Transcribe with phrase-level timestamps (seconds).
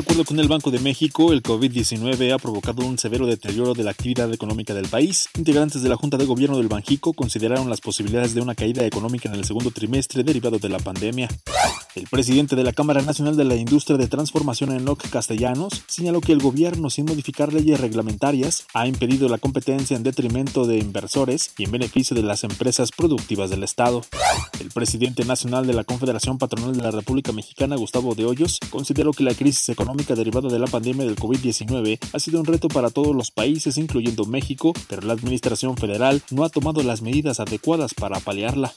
[0.00, 3.84] De acuerdo con el Banco de México, el COVID-19 ha provocado un severo deterioro de
[3.84, 5.28] la actividad económica del país.
[5.36, 9.28] Integrantes de la Junta de Gobierno del Banjico consideraron las posibilidades de una caída económica
[9.28, 11.28] en el segundo trimestre derivado de la pandemia.
[11.94, 16.32] El presidente de la Cámara Nacional de la Industria de Transformación, Enoc Castellanos, señaló que
[16.32, 21.64] el gobierno, sin modificar leyes reglamentarias, ha impedido la competencia en detrimento de inversores y
[21.64, 24.00] en beneficio de las empresas productivas del Estado.
[24.60, 29.12] El presidente nacional de la Confederación Patronal de la República Mexicana, Gustavo de Hoyos, consideró
[29.12, 32.90] que la crisis económica derivada de la pandemia del COVID-19 ha sido un reto para
[32.90, 37.94] todos los países, incluyendo México, pero la Administración Federal no ha tomado las medidas adecuadas
[37.94, 38.74] para paliarla.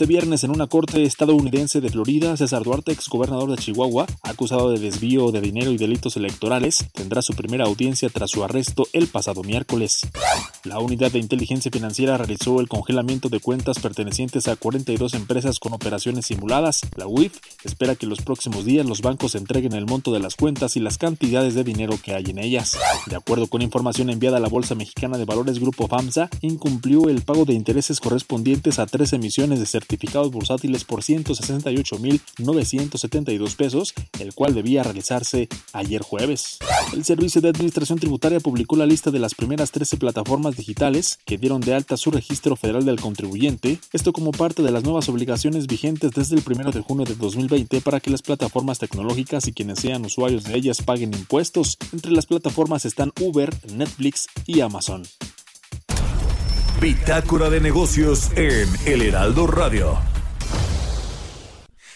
[0.00, 4.78] Este viernes, en una corte estadounidense de Florida, César Duarte, exgobernador de Chihuahua, acusado de
[4.78, 9.42] desvío de dinero y delitos electorales, tendrá su primera audiencia tras su arresto el pasado
[9.42, 10.00] miércoles.
[10.64, 15.74] La unidad de inteligencia financiera realizó el congelamiento de cuentas pertenecientes a 42 empresas con
[15.74, 16.80] operaciones simuladas.
[16.96, 20.76] La UIF espera que los próximos días los bancos entreguen el monto de las cuentas
[20.76, 22.78] y las cantidades de dinero que hay en ellas.
[23.04, 27.20] De acuerdo con información enviada a la Bolsa Mexicana de Valores Grupo FAMSA, incumplió el
[27.20, 34.32] pago de intereses correspondientes a tres emisiones de certificados certificados bursátiles por 168.972 pesos, el
[34.34, 36.58] cual debía realizarse ayer jueves.
[36.92, 41.38] El Servicio de Administración Tributaria publicó la lista de las primeras 13 plataformas digitales que
[41.38, 45.66] dieron de alta su registro federal del contribuyente, esto como parte de las nuevas obligaciones
[45.66, 49.80] vigentes desde el 1 de junio de 2020 para que las plataformas tecnológicas y quienes
[49.80, 51.78] sean usuarios de ellas paguen impuestos.
[51.92, 55.02] Entre las plataformas están Uber, Netflix y Amazon.
[56.80, 59.98] Bitácora de negocios en El Heraldo Radio.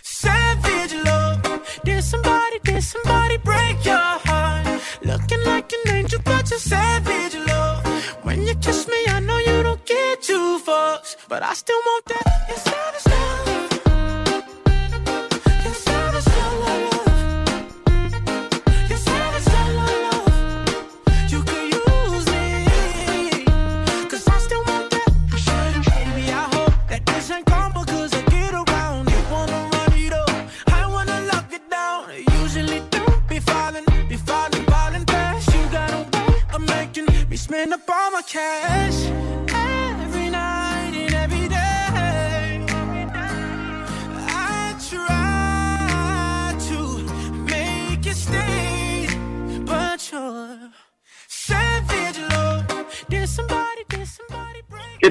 [0.02, 1.40] Savage love.
[1.84, 4.66] Did somebody, did somebody break your heart?
[5.02, 7.82] Looking like an angel, but you're savage love.
[8.24, 12.04] When you kiss me, I know you don't get two fucks, but I still want
[12.04, 12.44] that.
[12.48, 13.43] You're savage love.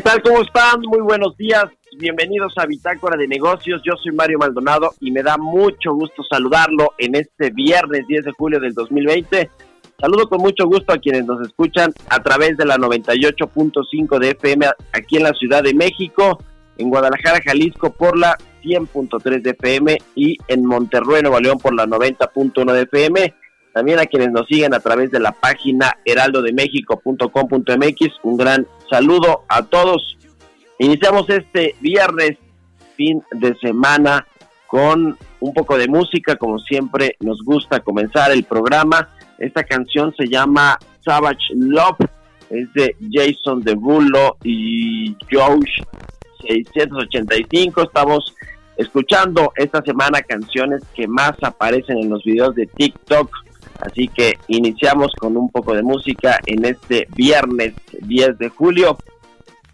[0.03, 0.22] Tal?
[0.22, 0.81] ¿Cómo están?
[0.81, 1.66] Muy buenos días.
[1.97, 3.81] Bienvenidos a Bitácora de Negocios.
[3.86, 8.31] Yo soy Mario Maldonado y me da mucho gusto saludarlo en este viernes 10 de
[8.34, 9.50] julio del 2020.
[9.97, 14.66] Saludo con mucho gusto a quienes nos escuchan a través de la 98.5 de FM
[14.92, 16.38] aquí en la Ciudad de México,
[16.78, 21.86] en Guadalajara, Jalisco por la 100.3 de FM y en Monterrey, Nuevo León por la
[21.86, 23.34] 90.1 de FM.
[23.73, 28.13] También a quienes nos siguen a través de la página heraldodemexico.com.mx.
[28.23, 30.17] Un gran saludo a todos.
[30.79, 32.38] Iniciamos este viernes,
[32.95, 34.25] fin de semana,
[34.67, 39.09] con un poco de música, como siempre nos gusta comenzar el programa.
[39.38, 41.97] Esta canción se llama Savage Love,
[42.50, 45.81] es de Jason Derulo y Josh
[46.48, 47.83] 685.
[47.83, 48.33] Estamos
[48.77, 53.30] escuchando esta semana canciones que más aparecen en los videos de TikTok.
[53.85, 58.97] Así que iniciamos con un poco de música en este viernes 10 de julio.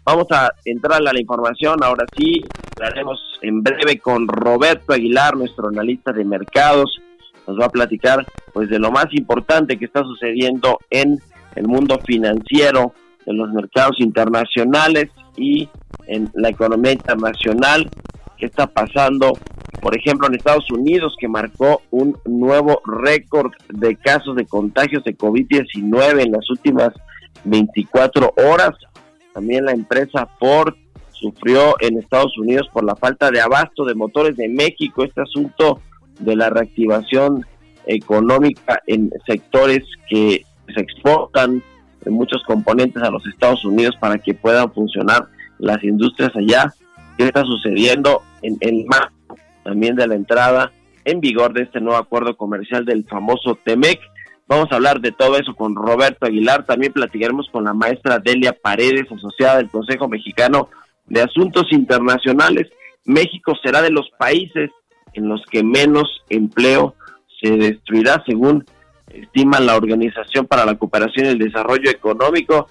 [0.04, 1.84] Vamos a entrar a la información.
[1.84, 2.42] Ahora sí,
[2.76, 7.00] hablaremos en breve con Roberto Aguilar, nuestro analista de mercados.
[7.46, 11.20] Nos va a platicar pues de lo más importante que está sucediendo en
[11.54, 12.92] el mundo financiero,
[13.26, 15.68] en los mercados internacionales y
[16.08, 17.88] en la economía internacional.
[18.36, 19.34] ¿Qué está pasando?
[19.80, 25.16] Por ejemplo, en Estados Unidos, que marcó un nuevo récord de casos de contagios de
[25.16, 26.90] COVID-19 en las últimas
[27.44, 28.72] 24 horas.
[29.32, 30.74] También la empresa Ford
[31.12, 35.02] sufrió en Estados Unidos por la falta de abasto de motores de México.
[35.02, 35.80] Este asunto
[36.18, 37.46] de la reactivación
[37.86, 40.44] económica en sectores que
[40.74, 41.62] se exportan
[42.06, 45.26] muchos componentes a los Estados Unidos para que puedan funcionar
[45.58, 46.74] las industrias allá.
[47.16, 49.10] ¿Qué está sucediendo en el mar
[49.64, 50.72] también de la entrada
[51.04, 54.00] en vigor de este nuevo acuerdo comercial del famoso TEMEC?
[54.46, 56.66] Vamos a hablar de todo eso con Roberto Aguilar.
[56.66, 60.68] También platicaremos con la maestra Delia Paredes, asociada del Consejo Mexicano
[61.06, 62.68] de Asuntos Internacionales.
[63.04, 64.70] México será de los países
[65.12, 66.94] en los que menos empleo
[67.40, 68.64] se destruirá, según
[69.08, 72.68] estima la Organización para la Cooperación y el Desarrollo Económico.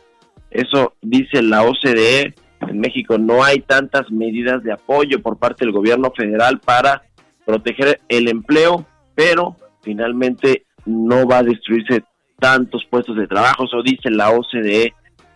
[0.51, 2.33] Eso dice la OCDE.
[2.67, 7.03] En México no hay tantas medidas de apoyo por parte del gobierno federal para
[7.45, 8.85] proteger el empleo,
[9.15, 12.03] pero finalmente no va a destruirse
[12.39, 14.93] tantos puestos de trabajo, eso dice la OCDE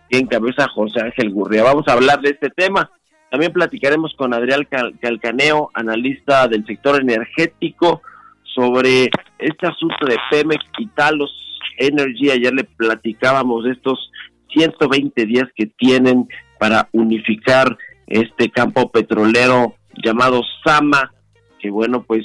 [0.08, 1.62] que encabeza José Ángel Gurria.
[1.62, 2.90] Vamos a hablar de este tema.
[3.30, 4.66] También platicaremos con Adrián
[5.00, 8.02] Calcaneo, analista del sector energético,
[8.54, 11.32] sobre este asunto de Pemex y Talos
[11.78, 12.30] Energy.
[12.30, 14.10] Ayer le platicábamos de estos
[14.52, 16.28] 120 días que tienen
[16.64, 17.76] para unificar
[18.06, 21.12] este campo petrolero llamado Sama,
[21.60, 22.24] que bueno, pues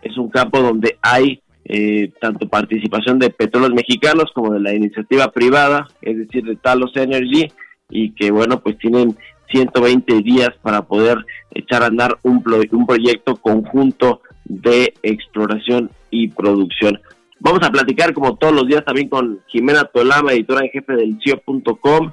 [0.00, 5.30] es un campo donde hay eh, tanto participación de petróleos mexicanos como de la iniciativa
[5.32, 7.52] privada, es decir, de Talos Energy,
[7.90, 9.18] y que bueno, pues tienen
[9.52, 11.18] 120 días para poder
[11.50, 17.02] echar a andar un, un proyecto conjunto de exploración y producción.
[17.38, 21.18] Vamos a platicar como todos los días también con Jimena Tolama, editora en jefe del
[21.22, 22.12] CIO.com,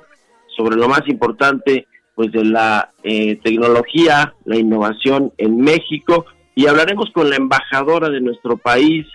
[0.62, 7.10] sobre lo más importante pues de la eh, tecnología, la innovación en México y hablaremos
[7.12, 9.08] con la embajadora de nuestro país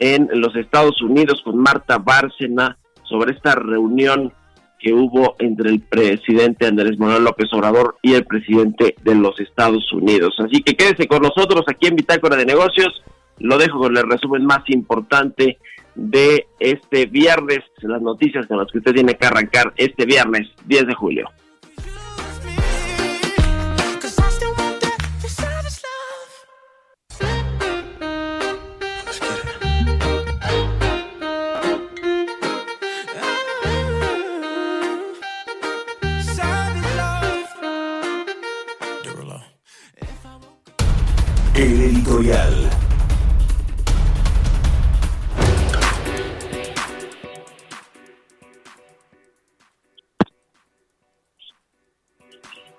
[0.00, 4.32] en los Estados Unidos, con Marta Bárcena, sobre esta reunión
[4.80, 9.92] que hubo entre el presidente Andrés Manuel López Obrador y el presidente de los Estados
[9.92, 10.34] Unidos.
[10.38, 13.02] Así que quédese con nosotros aquí en Bitácora de Negocios.
[13.38, 15.58] Lo dejo con el resumen más importante
[15.98, 20.86] de este viernes, las noticias con las que usted tiene que arrancar este viernes 10
[20.86, 21.28] de julio.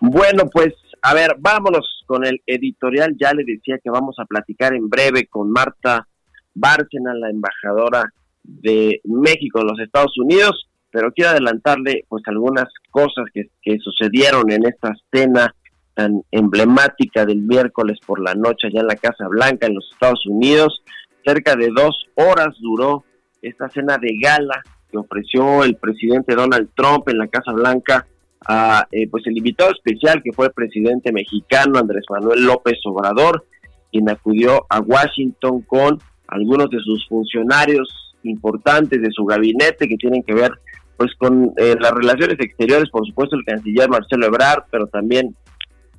[0.01, 3.15] Bueno, pues a ver, vámonos con el editorial.
[3.19, 6.07] Ya le decía que vamos a platicar en breve con Marta
[6.53, 8.03] Bárcena, la embajadora
[8.43, 14.51] de México en los Estados Unidos, pero quiero adelantarle pues algunas cosas que, que sucedieron
[14.51, 15.53] en esta cena
[15.93, 20.25] tan emblemática del miércoles por la noche allá en la Casa Blanca en los Estados
[20.25, 20.81] Unidos.
[21.25, 23.03] Cerca de dos horas duró
[23.41, 28.07] esta cena de gala que ofreció el presidente Donald Trump en la Casa Blanca
[28.47, 33.45] a eh, pues el invitado especial que fue el presidente mexicano Andrés Manuel López Obrador,
[33.91, 40.23] quien acudió a Washington con algunos de sus funcionarios importantes de su gabinete que tienen
[40.23, 40.51] que ver
[40.97, 45.33] pues con eh, las relaciones exteriores, por supuesto el canciller Marcelo Ebrard, pero también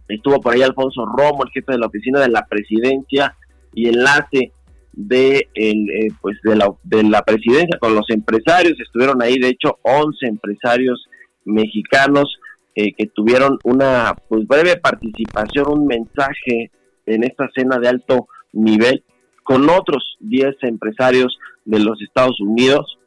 [0.08, 3.34] estuvo por ahí Alfonso Romo, el jefe de la oficina de la presidencia
[3.72, 4.52] y enlace
[4.92, 9.48] de el, eh, pues de la, de la presidencia con los empresarios, estuvieron ahí de
[9.48, 11.08] hecho 11 empresarios
[11.50, 12.38] mexicanos
[12.74, 16.70] eh, que tuvieron una pues breve participación, un mensaje
[17.06, 19.04] en esta cena de alto nivel
[19.42, 22.98] con otros 10 empresarios de los Estados Unidos.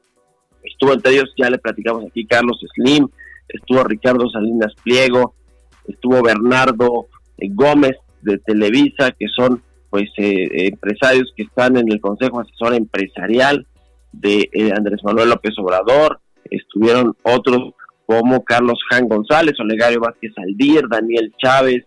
[0.63, 3.07] Estuvo entre ellos, ya le platicamos aquí, Carlos Slim,
[3.47, 5.35] estuvo Ricardo Salinas Pliego,
[5.87, 7.07] estuvo Bernardo
[7.37, 12.73] eh, Gómez de Televisa, que son pues eh, empresarios que están en el Consejo Asesor
[12.73, 13.67] Empresarial
[14.11, 16.19] de eh, Andrés Manuel López Obrador,
[16.49, 17.73] estuvieron otros
[18.05, 21.85] como Carlos Jan González, Olegario Vázquez Aldir, Daniel Chávez,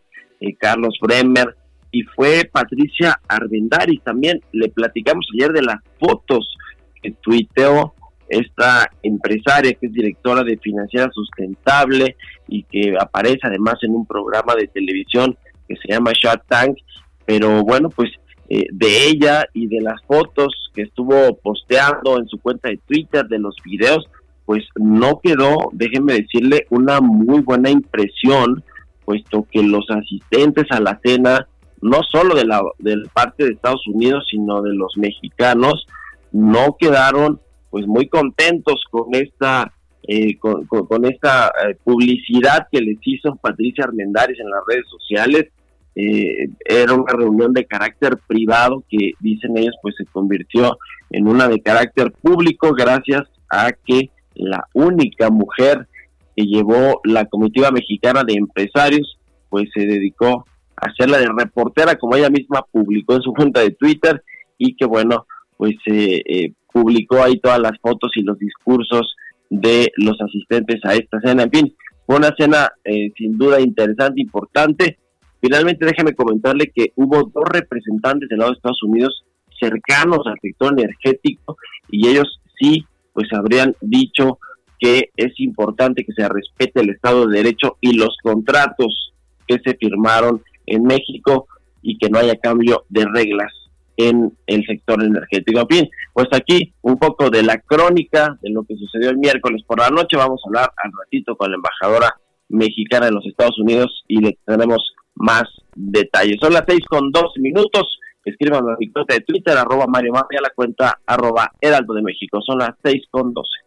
[0.58, 1.56] Carlos Bremer,
[1.90, 4.40] y fue Patricia Arbendaris también.
[4.52, 6.56] Le platicamos ayer de las fotos
[7.02, 7.94] que tuiteó
[8.28, 12.16] esta empresaria que es directora de Financiera Sustentable
[12.48, 15.36] y que aparece además en un programa de televisión
[15.68, 16.76] que se llama Shark Tank,
[17.24, 18.10] pero bueno, pues
[18.48, 23.26] eh, de ella y de las fotos que estuvo posteando en su cuenta de Twitter,
[23.26, 24.04] de los videos,
[24.46, 28.64] pues no quedó, déjenme decirle, una muy buena impresión,
[29.04, 31.48] puesto que los asistentes a la cena,
[31.82, 35.86] no solo de la, de parte de Estados Unidos, sino de los mexicanos,
[36.32, 39.72] no quedaron pues muy contentos con esta
[40.08, 45.48] eh, con, esta eh, publicidad que les hizo Patricia Armendáriz en las redes sociales.
[45.96, 50.78] Eh, era una reunión de carácter privado que dicen ellos pues se convirtió
[51.10, 55.86] en una de carácter público gracias a que la única mujer
[56.34, 60.44] que llevó la comitiva mexicana de empresarios pues se dedicó
[60.76, 64.22] a hacerla de reportera como ella misma publicó en su cuenta de Twitter
[64.58, 65.26] y que bueno
[65.56, 69.16] pues eh, publicó ahí todas las fotos y los discursos
[69.48, 71.44] de los asistentes a esta cena.
[71.44, 71.74] En fin,
[72.04, 74.98] fue una cena eh, sin duda interesante, importante.
[75.40, 79.24] Finalmente, déjeme comentarle que hubo dos representantes del lado de Estados Unidos
[79.58, 81.56] cercanos al sector energético
[81.90, 82.84] y ellos sí,
[83.16, 84.38] pues habrían dicho
[84.78, 89.12] que es importante que se respete el Estado de Derecho y los contratos
[89.48, 91.46] que se firmaron en México
[91.80, 93.50] y que no haya cambio de reglas
[93.96, 95.60] en el sector energético.
[95.60, 99.62] En fin, pues aquí un poco de la crónica de lo que sucedió el miércoles
[99.66, 100.18] por la noche.
[100.18, 102.14] Vamos a hablar al ratito con la embajadora
[102.50, 105.44] mexicana en los Estados Unidos y le tenemos más
[105.74, 106.36] detalles.
[106.38, 107.98] Son las seis con dos minutos.
[108.26, 112.02] Escríbanme a mi cuenta de Twitter, arroba Mario Mario, a la cuenta arroba Heraldo de
[112.02, 112.40] México.
[112.44, 113.60] Son las seis con doce.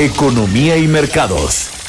[0.00, 1.79] Economía y mercados.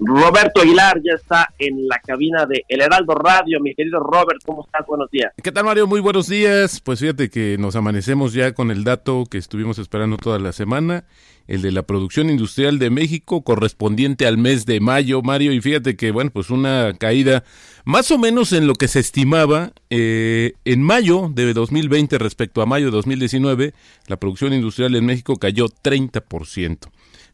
[0.00, 3.58] Roberto Aguilar ya está en la cabina de El Heraldo Radio.
[3.60, 4.86] Mi querido Robert, ¿cómo estás?
[4.86, 5.32] Buenos días.
[5.42, 5.88] ¿Qué tal, Mario?
[5.88, 6.80] Muy buenos días.
[6.80, 11.04] Pues fíjate que nos amanecemos ya con el dato que estuvimos esperando toda la semana,
[11.48, 15.52] el de la producción industrial de México correspondiente al mes de mayo, Mario.
[15.52, 17.42] Y fíjate que, bueno, pues una caída
[17.84, 22.66] más o menos en lo que se estimaba eh, en mayo de 2020 respecto a
[22.66, 23.74] mayo de 2019,
[24.06, 26.88] la producción industrial en México cayó 30%.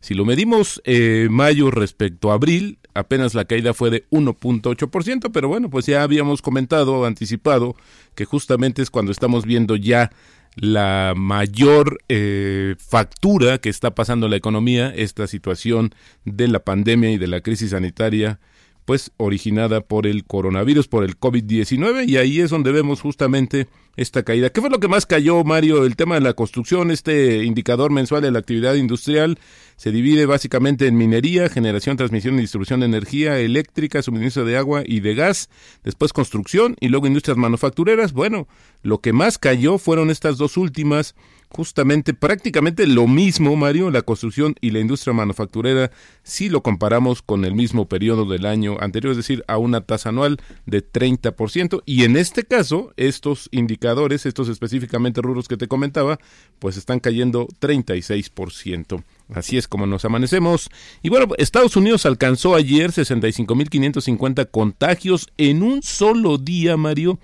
[0.05, 5.49] Si lo medimos eh, mayo respecto a abril, apenas la caída fue de 1.8%, pero
[5.49, 7.75] bueno, pues ya habíamos comentado, anticipado,
[8.15, 10.11] que justamente es cuando estamos viendo ya
[10.57, 15.95] la mayor eh, factura que está pasando la economía, esta situación
[16.27, 18.41] de la pandemia y de la crisis sanitaria
[18.85, 24.25] pues originada por el coronavirus, por el COVID-19, y ahí es donde vemos justamente esta
[24.25, 24.51] caída.
[24.51, 25.85] ¿Qué fue lo que más cayó, Mario?
[25.85, 29.39] El tema de la construcción, este indicador mensual de la actividad industrial
[29.77, 34.83] se divide básicamente en minería, generación, transmisión y distribución de energía eléctrica, suministro de agua
[34.85, 35.49] y de gas,
[35.83, 38.13] después construcción y luego industrias manufactureras.
[38.13, 38.49] Bueno,
[38.83, 41.15] lo que más cayó fueron estas dos últimas,
[41.55, 45.93] justamente prácticamente lo mismo, Mario, la construcción y la industria manufacturera,
[46.25, 50.09] si lo comparamos con el mismo periodo del año anterior, es decir, a una tasa
[50.09, 51.83] anual de 30%.
[51.87, 56.19] Y en este caso, estos indicadores, estos específicamente rubros que te comentaba,
[56.59, 59.05] pues están cayendo 36%.
[59.33, 60.71] Así es como nos amanecemos.
[61.03, 67.19] Y bueno, Estados Unidos alcanzó ayer 65.550 contagios en un solo día, Mario.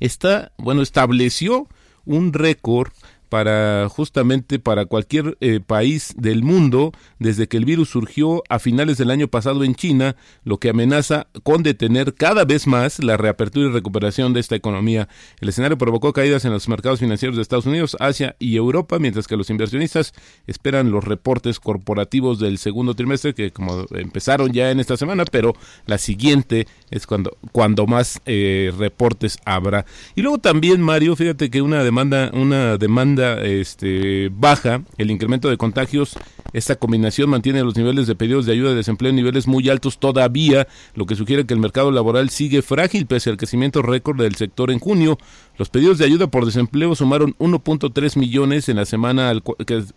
[0.00, 1.66] Está, bueno, estableció
[2.04, 2.92] un récord
[3.32, 8.98] para justamente para cualquier eh, país del mundo desde que el virus surgió a finales
[8.98, 13.70] del año pasado en China, lo que amenaza con detener cada vez más la reapertura
[13.70, 15.08] y recuperación de esta economía.
[15.40, 19.26] El escenario provocó caídas en los mercados financieros de Estados Unidos, Asia y Europa, mientras
[19.26, 20.12] que los inversionistas
[20.46, 25.54] esperan los reportes corporativos del segundo trimestre que como empezaron ya en esta semana, pero
[25.86, 29.86] la siguiente es cuando cuando más eh, reportes habrá.
[30.14, 35.56] Y luego también Mario, fíjate que una demanda una demanda este, baja, el incremento de
[35.56, 36.16] contagios,
[36.52, 39.98] esta combinación mantiene los niveles de pedidos de ayuda de desempleo en niveles muy altos
[39.98, 44.34] todavía, lo que sugiere que el mercado laboral sigue frágil pese al crecimiento récord del
[44.34, 45.18] sector en junio.
[45.58, 49.32] Los pedidos de ayuda por desempleo sumaron 1.3 millones en la semana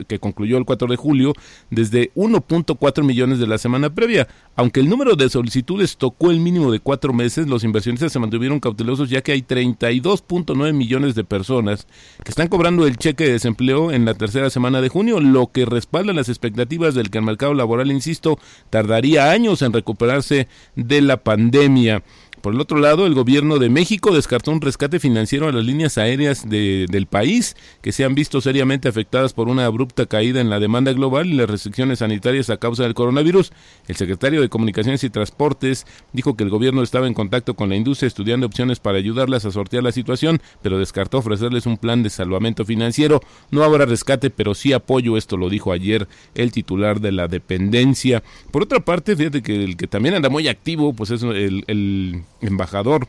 [0.07, 1.33] que, concluyó el 4 de julio,
[1.69, 4.27] desde 1.4 millones de la semana previa.
[4.57, 8.59] Aunque el número de solicitudes tocó el mínimo de cuatro meses, los inversionistas se mantuvieron
[8.59, 11.87] cautelosos ya que hay 32.9 millones de personas
[12.23, 15.65] que están cobrando el cheque de desempleo en la tercera semana de junio, lo que
[15.65, 21.23] respalda las expectativas del que el mercado laboral, insisto, tardaría años en recuperarse de la
[21.23, 22.03] pandemia.
[22.45, 25.97] Por el otro lado, el gobierno de México descartó un rescate financiero a las líneas
[25.97, 30.59] aéreas del país, que se han visto seriamente afectadas por una abrupta caída en la
[30.59, 33.51] demanda global y las restricciones sanitarias a causa del coronavirus.
[33.87, 37.77] El secretario de Comunicaciones y Transportes dijo que el gobierno estaba en contacto con la
[37.77, 42.11] industria estudiando opciones para ayudarlas a sortear la situación, pero descartó ofrecerles un plan de
[42.11, 43.21] salvamento financiero.
[43.49, 48.21] No habrá rescate, pero sí apoyo, esto lo dijo ayer el titular de la dependencia.
[48.51, 53.07] Por otra parte, fíjate que el que también anda muy activo, pues es el embajador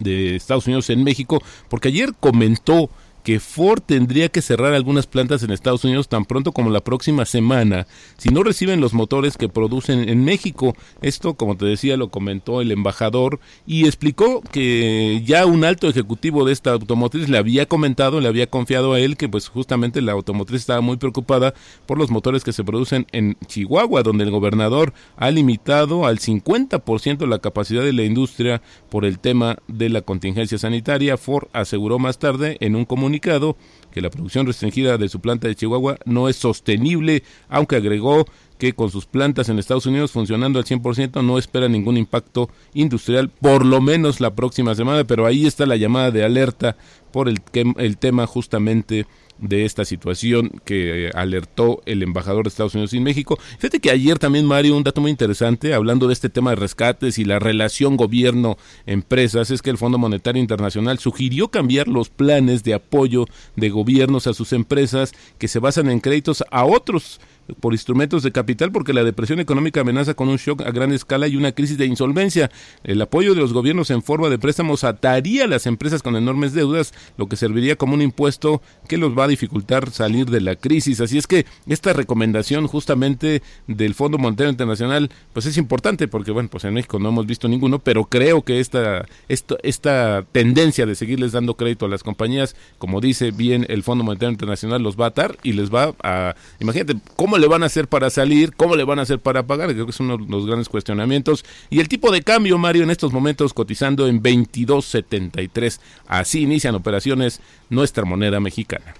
[0.00, 2.90] de Estados Unidos en México, porque ayer comentó
[3.24, 7.24] que Ford tendría que cerrar algunas plantas en Estados Unidos tan pronto como la próxima
[7.24, 7.86] semana
[8.18, 10.76] si no reciben los motores que producen en México.
[11.00, 16.44] Esto, como te decía, lo comentó el embajador y explicó que ya un alto ejecutivo
[16.44, 20.12] de esta automotriz le había comentado, le había confiado a él que pues justamente la
[20.12, 21.54] automotriz estaba muy preocupada
[21.86, 27.26] por los motores que se producen en Chihuahua, donde el gobernador ha limitado al 50%
[27.26, 31.16] la capacidad de la industria por el tema de la contingencia sanitaria.
[31.16, 35.54] Ford aseguró más tarde en un comunicado que la producción restringida de su planta de
[35.54, 38.26] Chihuahua no es sostenible, aunque agregó
[38.58, 43.28] que con sus plantas en Estados Unidos funcionando al 100% no espera ningún impacto industrial,
[43.28, 46.76] por lo menos la próxima semana, pero ahí está la llamada de alerta
[47.12, 47.40] por el,
[47.78, 49.06] el tema justamente
[49.48, 53.38] de esta situación que eh, alertó el embajador de Estados Unidos en México.
[53.58, 57.18] Fíjate que ayer también, Mario, un dato muy interesante, hablando de este tema de rescates
[57.18, 62.74] y la relación gobierno-empresas, es que el Fondo Monetario Internacional sugirió cambiar los planes de
[62.74, 67.20] apoyo de gobiernos a sus empresas que se basan en créditos a otros
[67.60, 71.28] por instrumentos de capital porque la depresión económica amenaza con un shock a gran escala
[71.28, 72.50] y una crisis de insolvencia.
[72.82, 76.52] El apoyo de los gobiernos en forma de préstamos ataría a las empresas con enormes
[76.52, 80.56] deudas, lo que serviría como un impuesto que los va a dificultar salir de la
[80.56, 81.00] crisis.
[81.00, 86.48] Así es que esta recomendación justamente del Fondo Monetario Internacional pues es importante porque bueno,
[86.50, 90.94] pues en México no hemos visto ninguno, pero creo que esta, esta, esta tendencia de
[90.94, 95.06] seguirles dando crédito a las compañías, como dice bien el Fondo Monetario Internacional, los va
[95.06, 98.54] a atar y les va a, imagínate, ¿cómo le van a hacer para salir?
[98.54, 99.72] ¿Cómo le van a hacer para pagar?
[99.72, 101.44] Creo que uno de los grandes cuestionamientos.
[101.70, 105.80] Y el tipo de cambio, Mario, en estos momentos cotizando en 22.73.
[106.06, 108.94] Así inician operaciones nuestra moneda mexicana.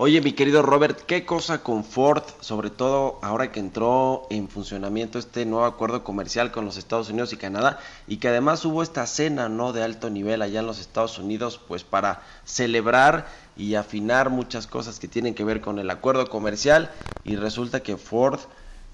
[0.00, 5.18] Oye, mi querido Robert, ¿qué cosa con Ford, sobre todo ahora que entró en funcionamiento
[5.18, 9.04] este nuevo acuerdo comercial con los Estados Unidos y Canadá y que además hubo esta
[9.08, 9.72] cena, ¿no?
[9.72, 13.26] de alto nivel allá en los Estados Unidos, pues para celebrar
[13.58, 16.90] y afinar muchas cosas que tienen que ver con el acuerdo comercial
[17.24, 18.40] y resulta que Ford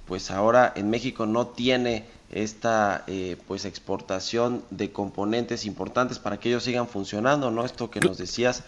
[0.06, 6.48] pues ahora en México no tiene esta eh, pues exportación de componentes importantes para que
[6.48, 7.64] ellos sigan funcionando, ¿no?
[7.64, 8.64] Esto que nos decías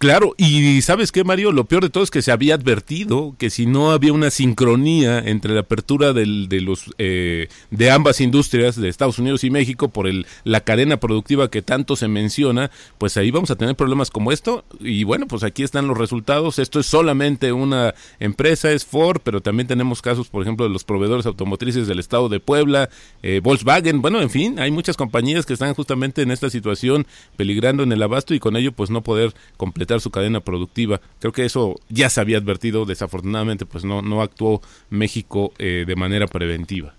[0.00, 3.50] Claro, y sabes qué, Mario, lo peor de todo es que se había advertido que
[3.50, 8.88] si no había una sincronía entre la apertura de los eh, de ambas industrias de
[8.88, 13.30] Estados Unidos y México por el, la cadena productiva que tanto se menciona, pues ahí
[13.30, 14.64] vamos a tener problemas como esto.
[14.78, 16.58] Y bueno, pues aquí están los resultados.
[16.58, 20.84] Esto es solamente una empresa, es Ford, pero también tenemos casos, por ejemplo, de los
[20.84, 22.88] proveedores automotrices del estado de Puebla,
[23.22, 24.00] eh, Volkswagen.
[24.00, 28.02] Bueno, en fin, hay muchas compañías que están justamente en esta situación, peligrando en el
[28.02, 31.00] abasto y con ello, pues no poder completar su cadena productiva.
[31.18, 35.96] Creo que eso ya se había advertido, desafortunadamente pues no, no actuó México eh, de
[35.96, 36.94] manera preventiva.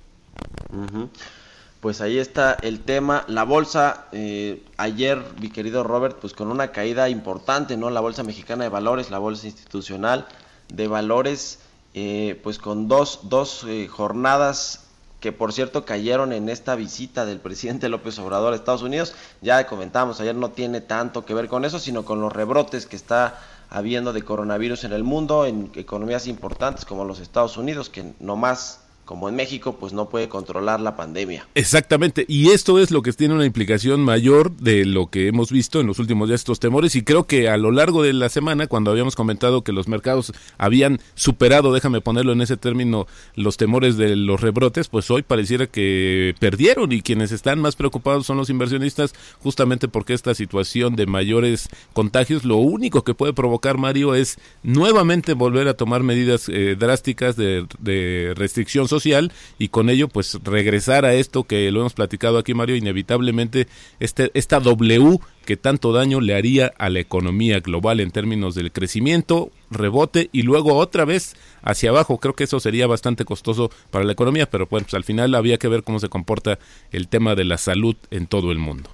[1.80, 3.24] Pues ahí está el tema.
[3.28, 7.90] La bolsa, eh, ayer, mi querido Robert, pues con una caída importante, ¿no?
[7.90, 10.28] La bolsa mexicana de valores, la bolsa institucional
[10.74, 11.60] de valores,
[11.94, 14.91] eh, pues con dos, dos jornadas
[15.22, 19.14] que por cierto cayeron en esta visita del presidente López Obrador a Estados Unidos.
[19.42, 22.96] Ya comentamos, ayer no tiene tanto que ver con eso, sino con los rebrotes que
[22.96, 28.14] está habiendo de coronavirus en el mundo, en economías importantes como los Estados Unidos, que
[28.20, 31.48] no más como en México, pues no puede controlar la pandemia.
[31.56, 35.80] Exactamente, y esto es lo que tiene una implicación mayor de lo que hemos visto
[35.80, 38.68] en los últimos días, estos temores, y creo que a lo largo de la semana,
[38.68, 43.98] cuando habíamos comentado que los mercados habían superado, déjame ponerlo en ese término, los temores
[43.98, 48.50] de los rebrotes, pues hoy pareciera que perdieron y quienes están más preocupados son los
[48.50, 54.38] inversionistas, justamente porque esta situación de mayores contagios, lo único que puede provocar, Mario, es
[54.64, 60.38] nuevamente volver a tomar medidas eh, drásticas de, de restricción social y con ello pues
[60.44, 63.68] regresar a esto que lo hemos platicado aquí Mario, inevitablemente
[64.00, 68.72] este, esta W que tanto daño le haría a la economía global en términos del
[68.72, 72.20] crecimiento, rebote y luego otra vez hacia abajo.
[72.20, 75.58] Creo que eso sería bastante costoso para la economía, pero bueno, pues al final había
[75.58, 76.60] que ver cómo se comporta
[76.92, 78.90] el tema de la salud en todo el mundo.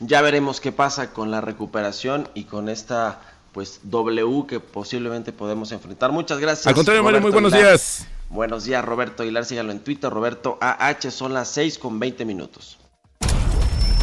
[0.00, 3.20] Ya veremos qué pasa con la recuperación y con esta
[3.52, 6.12] pues W que posiblemente podemos enfrentar.
[6.12, 6.66] Muchas gracias.
[6.66, 8.06] Al contrario, Mario, muy buenos días.
[8.28, 9.44] Buenos días, Roberto Aguilar.
[9.44, 11.10] Síganlo en Twitter, Roberto AH.
[11.10, 12.78] Son las 6 con 20 minutos.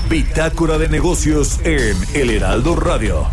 [0.09, 3.27] Bitácora de negocios en El Heraldo Radio.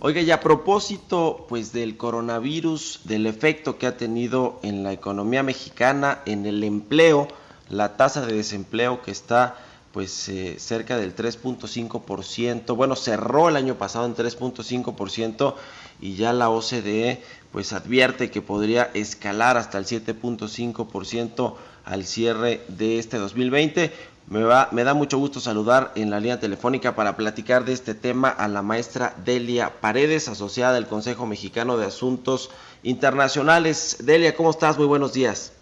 [0.00, 5.42] Oiga, y a propósito pues del coronavirus, del efecto que ha tenido en la economía
[5.42, 7.28] mexicana, en el empleo,
[7.68, 9.56] la tasa de desempleo que está
[9.96, 15.54] pues eh, cerca del 3.5%, bueno, cerró el año pasado en 3.5%
[16.02, 21.54] y ya la OCDE pues advierte que podría escalar hasta el 7.5%
[21.86, 23.90] al cierre de este 2020
[24.28, 27.94] Me, va, me da mucho gusto saludar en la línea telefónica para platicar de este
[27.94, 32.50] tema a la maestra Delia Paredes, asociada del Consejo Mexicano de Asuntos
[32.82, 33.96] Internacionales.
[34.00, 34.76] Delia, ¿cómo estás?
[34.76, 35.52] Muy buenos días.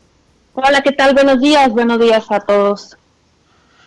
[0.55, 1.15] Hola, ¿qué tal?
[1.15, 2.97] Buenos días, buenos días a todos.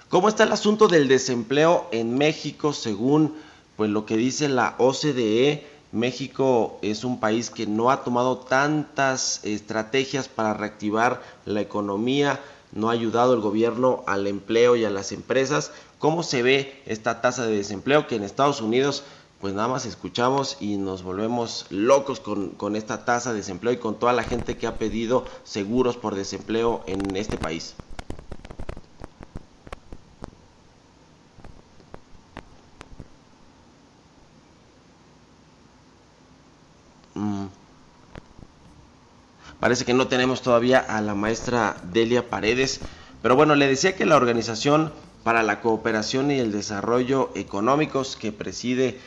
[0.09, 3.35] ¿Cómo está el asunto del desempleo en México según
[3.75, 5.67] pues lo que dice la OCDE?
[5.91, 12.39] México es un país que no ha tomado tantas estrategias para reactivar la economía
[12.71, 15.71] no ha ayudado el gobierno al empleo y a las empresas.
[15.99, 19.03] ¿Cómo se ve esta tasa de desempleo que en Estados Unidos
[19.39, 23.77] pues nada más escuchamos y nos volvemos locos con, con, esta tasa de desempleo y
[23.77, 27.75] con toda la gente que ha pedido seguros por desempleo en este país.
[39.67, 42.79] Parece que no tenemos todavía a la maestra Delia Paredes,
[43.21, 44.93] pero bueno, le decía que la Organización
[45.25, 48.97] para la Cooperación y el Desarrollo Económicos que preside,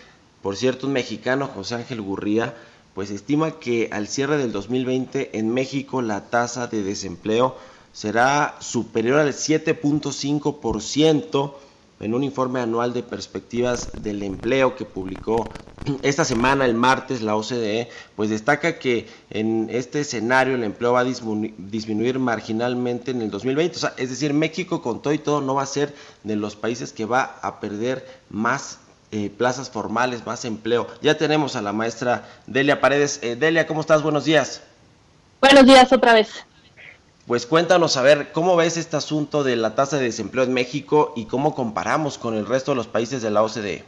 [0.42, 2.54] por cierto, un mexicano, José Ángel Gurría,
[2.94, 7.56] pues estima que al cierre del 2020 en México la tasa de desempleo
[7.94, 11.54] será superior al 7.5%
[12.00, 15.48] en un informe anual de perspectivas del empleo que publicó
[16.02, 21.00] esta semana, el martes, la OCDE, pues destaca que en este escenario el empleo va
[21.00, 23.76] a disminuir marginalmente en el 2020.
[23.76, 26.56] O sea, es decir, México con todo y todo no va a ser de los
[26.56, 28.78] países que va a perder más
[29.12, 30.86] eh, plazas formales, más empleo.
[31.02, 33.20] Ya tenemos a la maestra Delia Paredes.
[33.22, 34.02] Eh, Delia, ¿cómo estás?
[34.02, 34.62] Buenos días.
[35.40, 36.28] Buenos días otra vez.
[37.26, 41.12] Pues cuéntanos, a ver, ¿cómo ves este asunto de la tasa de desempleo en México
[41.14, 43.84] y cómo comparamos con el resto de los países de la OCDE?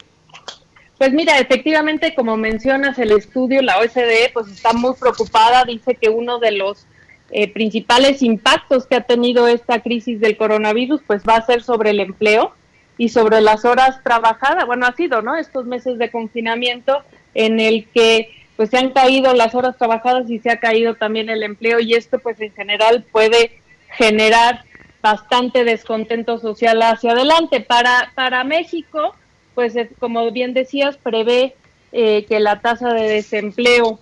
[0.98, 6.08] Pues mira, efectivamente, como mencionas el estudio, la OCDE pues está muy preocupada, dice que
[6.08, 6.86] uno de los
[7.32, 11.90] eh, principales impactos que ha tenido esta crisis del coronavirus pues va a ser sobre
[11.90, 12.54] el empleo
[12.98, 14.66] y sobre las horas trabajadas.
[14.66, 15.36] Bueno, ha sido, ¿no?
[15.36, 17.02] Estos meses de confinamiento
[17.34, 18.30] en el que
[18.62, 21.94] pues se han caído las horas trabajadas y se ha caído también el empleo y
[21.94, 23.60] esto pues en general puede
[23.96, 24.62] generar
[25.02, 27.60] bastante descontento social hacia adelante.
[27.60, 29.16] Para, para México,
[29.56, 31.56] pues como bien decías, prevé
[31.90, 33.98] eh, que la tasa de desempleo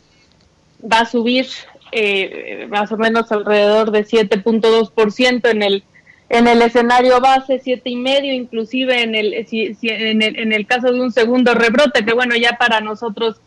[0.85, 1.47] va a subir
[1.93, 5.85] eh, más o menos alrededor de 7.2% en el
[6.29, 10.93] en el escenario base siete y medio inclusive en el, en el en el caso
[10.93, 13.41] de un segundo rebrote que bueno ya para nosotros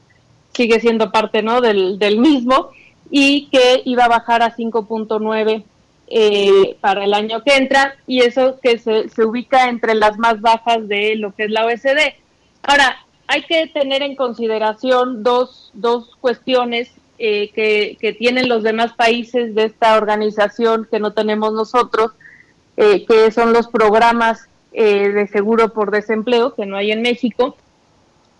[0.53, 1.61] sigue siendo parte ¿no?
[1.61, 2.71] del, del mismo
[3.09, 5.63] y que iba a bajar a 5.9
[6.07, 10.41] eh, para el año que entra y eso que se, se ubica entre las más
[10.41, 12.15] bajas de lo que es la OSD.
[12.63, 18.93] Ahora, hay que tener en consideración dos, dos cuestiones eh, que, que, tienen los demás
[18.93, 22.11] países de esta organización que no tenemos nosotros,
[22.75, 27.55] eh, que son los programas eh, de seguro por desempleo que no hay en México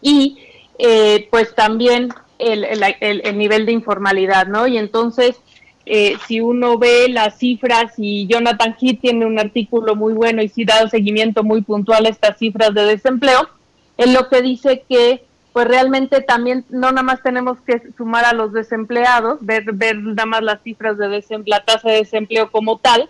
[0.01, 0.39] y
[0.79, 2.09] eh, pues también
[2.39, 2.65] el,
[2.99, 4.67] el, nivel de informalidad, ¿no?
[4.67, 5.39] Y entonces,
[5.85, 10.49] eh, si uno ve las cifras, y Jonathan Heath tiene un artículo muy bueno y
[10.49, 13.49] sí da seguimiento muy puntual a estas cifras de desempleo,
[13.97, 18.33] él lo que dice que pues realmente también no nada más tenemos que sumar a
[18.33, 22.79] los desempleados, ver, ver nada más las cifras de desempleo, la tasa de desempleo como
[22.79, 23.07] tal,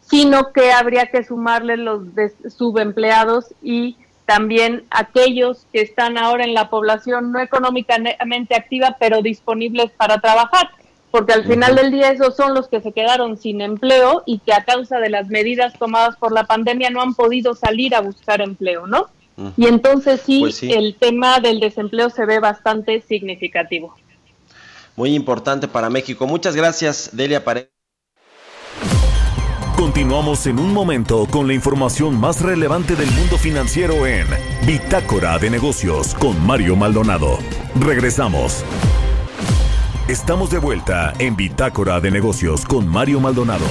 [0.00, 2.02] sino que habría que sumarle los
[2.54, 3.96] subempleados y
[4.28, 10.68] también aquellos que están ahora en la población no económicamente activa, pero disponibles para trabajar,
[11.10, 14.52] porque al final del día esos son los que se quedaron sin empleo y que
[14.52, 18.42] a causa de las medidas tomadas por la pandemia no han podido salir a buscar
[18.42, 19.06] empleo, ¿no?
[19.56, 23.94] Y entonces sí, pues sí, el tema del desempleo se ve bastante significativo.
[24.94, 26.26] Muy importante para México.
[26.26, 27.77] Muchas gracias, Delia Paredes.
[29.78, 34.26] Continuamos en un momento con la información más relevante del mundo financiero en
[34.66, 37.38] Bitácora de Negocios con Mario Maldonado.
[37.78, 38.64] Regresamos.
[40.08, 43.64] Estamos de vuelta en Bitácora de Negocios con Mario Maldonado.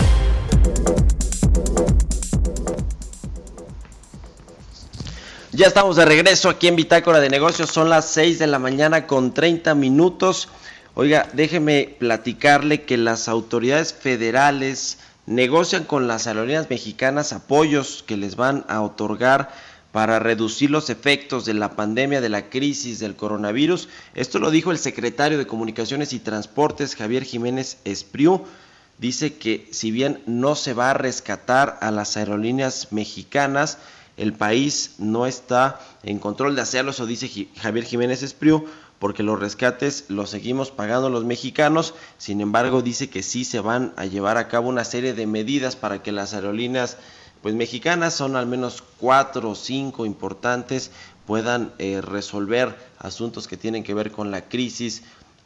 [5.52, 7.70] Ya estamos de regreso aquí en Bitácora de Negocios.
[7.70, 10.48] Son las 6 de la mañana con 30 minutos.
[10.94, 18.36] Oiga, déjeme platicarle que las autoridades federales negocian con las aerolíneas mexicanas apoyos que les
[18.36, 19.52] van a otorgar
[19.92, 23.90] para reducir los efectos de la pandemia de la crisis del coronavirus.
[24.16, 28.46] Esto lo dijo el secretario de Comunicaciones y Transportes, Javier Jiménez Espriu.
[29.00, 33.78] Dice que si bien no se va a rescatar a las aerolíneas mexicanas,
[34.16, 38.66] el país no está en control de hacerlo, eso dice Javier Jiménez Espriu,
[39.00, 41.94] porque los rescates los seguimos pagando los mexicanos.
[42.18, 45.76] Sin embargo, dice que sí se van a llevar a cabo una serie de medidas
[45.76, 46.98] para que las aerolíneas
[47.42, 50.92] pues mexicanas, son al menos cuatro o cinco importantes,
[51.28, 55.04] puedan eh, resolver asuntos que tienen que ver con la crisis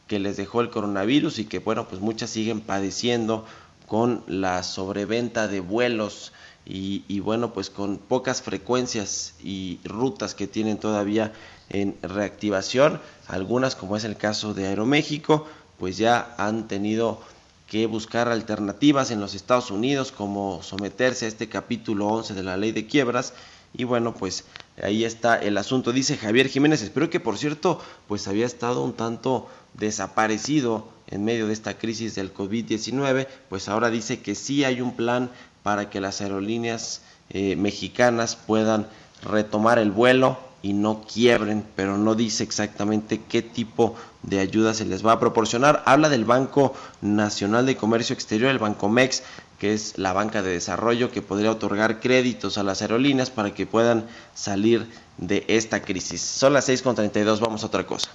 [0.08, 3.46] que les dejó el coronavirus y que bueno, pues muchas siguen padeciendo
[3.88, 6.32] con la sobreventa de vuelos
[6.66, 11.34] y, y, bueno, pues con pocas frecuencias y rutas que tienen todavía
[11.72, 15.48] en reactivación, algunas como es el caso de Aeroméxico,
[15.80, 17.22] pues ya han tenido
[17.68, 22.58] que buscar alternativas en los Estados Unidos, como someterse a este capítulo 11 de la
[22.58, 23.34] ley de quiebras.
[23.74, 24.44] Y bueno, pues
[24.84, 26.82] ahí está el asunto, dice Javier Jiménez.
[26.82, 27.80] Espero que, por cierto,
[28.10, 33.90] pues había estado un tanto desaparecido en medio de esta crisis del COVID-19, pues ahora
[33.90, 35.30] dice que sí hay un plan
[35.64, 38.88] para que las aerolíneas eh, mexicanas puedan
[39.24, 44.86] retomar el vuelo y no quiebren, pero no dice exactamente qué tipo de ayuda se
[44.86, 45.84] les va a proporcionar.
[45.86, 49.24] Habla del Banco Nacional de Comercio Exterior, el Banco MEX,
[49.60, 53.66] que es la banca de desarrollo que podría otorgar créditos a las aerolíneas para que
[53.66, 56.22] puedan salir de esta crisis.
[56.22, 58.10] Son las 6.32, vamos a otra cosa.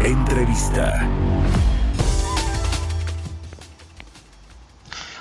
[0.00, 1.08] Entrevista.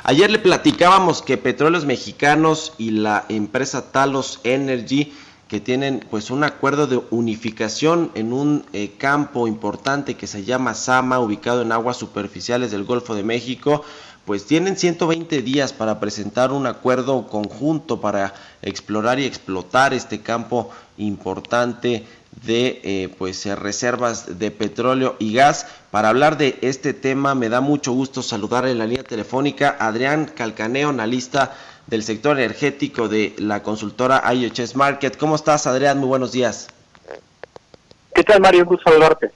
[0.04, 5.12] Ayer le platicábamos que Petróleos Mexicanos y la empresa Talos Energy
[5.48, 10.74] que tienen pues un acuerdo de unificación en un eh, campo importante que se llama
[10.74, 13.84] Sama, ubicado en aguas superficiales del Golfo de México,
[14.26, 20.70] pues tienen 120 días para presentar un acuerdo conjunto para explorar y explotar este campo
[20.98, 22.06] importante
[22.46, 25.68] de eh, pues eh, reservas de petróleo y gas.
[25.92, 30.26] Para hablar de este tema me da mucho gusto saludar en la línea telefónica Adrián
[30.26, 31.56] Calcaneo, analista
[31.88, 35.18] del sector energético de la consultora IHS Market.
[35.18, 35.98] ¿Cómo estás, Adrián?
[35.98, 36.68] Muy buenos días.
[38.14, 38.64] ¿Qué tal, Mario?
[38.64, 39.32] Un gusto saludarte.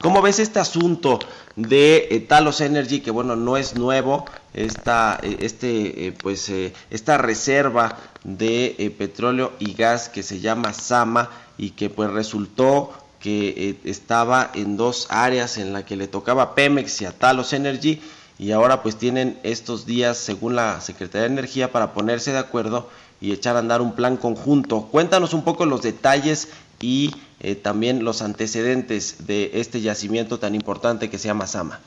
[0.00, 1.18] ¿Cómo ves este asunto
[1.56, 6.52] de eh, Talos Energy, que bueno, no es nuevo, esta, eh, este, eh, pues,
[6.90, 13.78] esta reserva de petróleo y gas que se llama Sama y que pues resultó que
[13.84, 18.02] estaba en dos áreas en la que le tocaba Pemex y a Talos Energy
[18.38, 22.88] y ahora pues tienen estos días, según la Secretaría de Energía, para ponerse de acuerdo
[23.20, 24.88] y echar a andar un plan conjunto.
[24.90, 31.08] Cuéntanos un poco los detalles y eh, también los antecedentes de este yacimiento tan importante
[31.10, 31.80] que se llama Sama.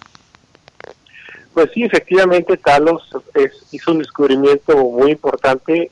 [1.53, 3.10] Pues sí, efectivamente Talos
[3.71, 5.91] hizo un descubrimiento muy importante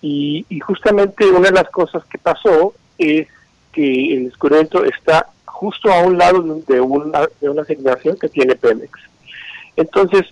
[0.00, 3.28] y, y, justamente una de las cosas que pasó es
[3.72, 8.56] que el descubrimiento está justo a un lado de una, de una asignación que tiene
[8.56, 8.90] Pemex.
[9.76, 10.22] Entonces,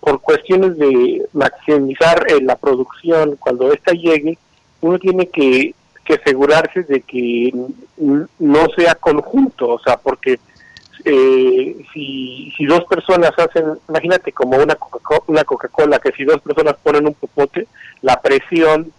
[0.00, 4.38] por cuestiones de maximizar eh, la producción cuando ésta llegue,
[4.80, 5.74] uno tiene que,
[6.12, 7.54] asegurarse de que
[7.96, 10.38] no sea conjunto, o sea, porque
[11.06, 16.40] eh, si, si dos personas hacen, imagínate como una Coca-Cola, una Coca-Cola, que si dos
[16.42, 17.66] personas ponen un popote,
[18.02, 18.92] la presión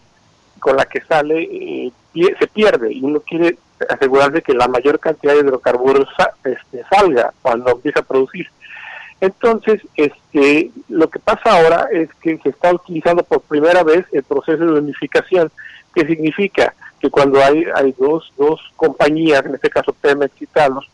[0.60, 3.58] con la que sale eh, se pierde y uno quiere
[3.90, 6.08] asegurarse que la mayor cantidad de hidrocarburos
[6.44, 8.48] este, salga cuando empieza a producir.
[9.24, 14.22] Entonces, este, lo que pasa ahora es que se está utilizando por primera vez el
[14.22, 15.50] proceso de unificación,
[15.96, 20.90] que significa que cuando hay, hay dos, dos compañías, en este caso Pemex y Talos,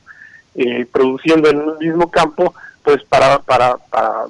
[0.54, 4.28] eh, produciendo en un mismo campo, pues para para para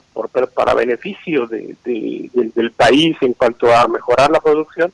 [0.47, 4.93] para beneficio de, del país en cuanto a mejorar la producción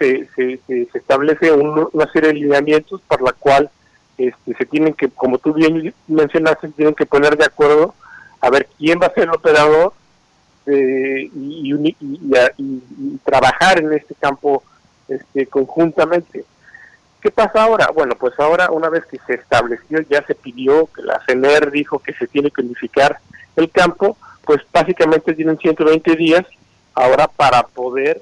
[0.00, 3.70] se, se, se establece una serie de lineamientos por la cual
[4.18, 7.94] este, se tienen que como tú bien mencionaste tienen que poner de acuerdo
[8.42, 9.94] a ver quién va a ser el operador
[10.66, 11.96] eh, y,
[13.24, 14.62] trabajar en este campo
[15.08, 16.44] este, conjuntamente.
[17.20, 17.90] ¿Qué pasa ahora?
[17.94, 22.00] Bueno, pues ahora una vez que se estableció, ya se pidió, que la CNR dijo
[22.00, 23.18] que se tiene que unificar
[23.54, 26.44] el campo, pues básicamente tienen 120 días
[26.94, 28.20] ahora para poder,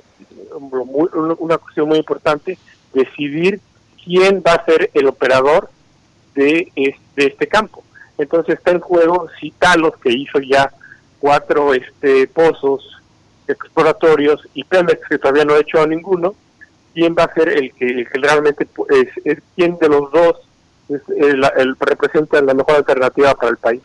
[0.60, 2.58] una cuestión muy importante,
[2.92, 3.60] decidir
[4.04, 5.70] quién va a ser el operador
[6.34, 6.70] de
[7.16, 7.82] este campo.
[8.20, 10.70] Entonces está en juego Citalos, que hizo ya
[11.18, 13.00] cuatro este, pozos
[13.48, 16.34] exploratorios, y Pemex, que todavía no ha hecho ninguno,
[16.94, 20.36] quién va a ser el que, realmente es, es, quién de los dos
[20.88, 23.82] es el, representa la mejor alternativa para el país.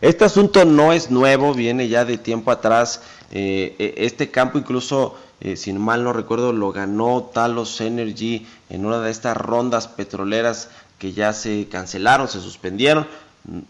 [0.00, 3.02] Este asunto no es nuevo, viene ya de tiempo atrás.
[3.30, 8.86] Eh, e, este campo incluso, eh, si mal no recuerdo, lo ganó Talos Energy en
[8.86, 13.06] una de estas rondas petroleras que ya se cancelaron, se suspendieron,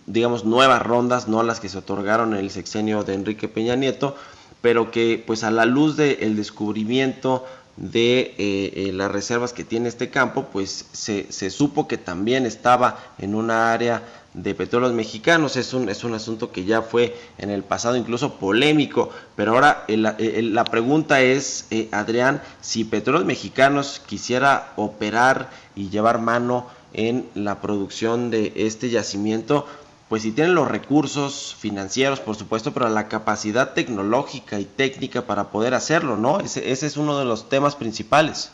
[0.06, 4.16] digamos nuevas rondas, no las que se otorgaron en el sexenio de Enrique Peña Nieto,
[4.60, 9.88] pero que pues a la luz del descubrimiento de eh, eh, las reservas que tiene
[9.88, 14.02] este campo, pues se, supo que también estaba en una área
[14.34, 15.56] de petróleos mexicanos.
[15.56, 19.84] Es un, es un asunto que ya fue en el pasado incluso polémico, pero ahora
[19.88, 28.31] la pregunta es, Adrián, si petróleos mexicanos quisiera operar y llevar mano en la producción
[28.31, 29.66] de este yacimiento,
[30.09, 35.50] pues si tienen los recursos financieros, por supuesto, pero la capacidad tecnológica y técnica para
[35.50, 36.40] poder hacerlo, ¿no?
[36.40, 38.53] Ese, ese es uno de los temas principales.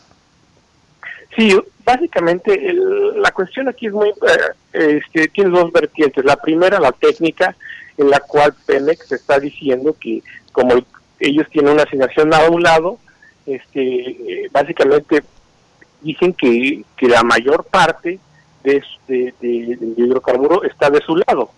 [1.35, 2.75] Sí, básicamente
[3.17, 6.25] la cuestión aquí es muy, eh, este, tiene dos vertientes.
[6.25, 7.57] La primera, la técnica,
[7.99, 10.23] en la cual Pemex está diciendo que
[10.53, 10.75] como
[11.21, 12.99] ellos tienen una asignación a un lado,
[13.47, 15.23] este, eh, básicamente
[16.01, 18.19] dicen que, que la mayor parte
[19.07, 21.51] de, de, hidrocarburo está de su lado.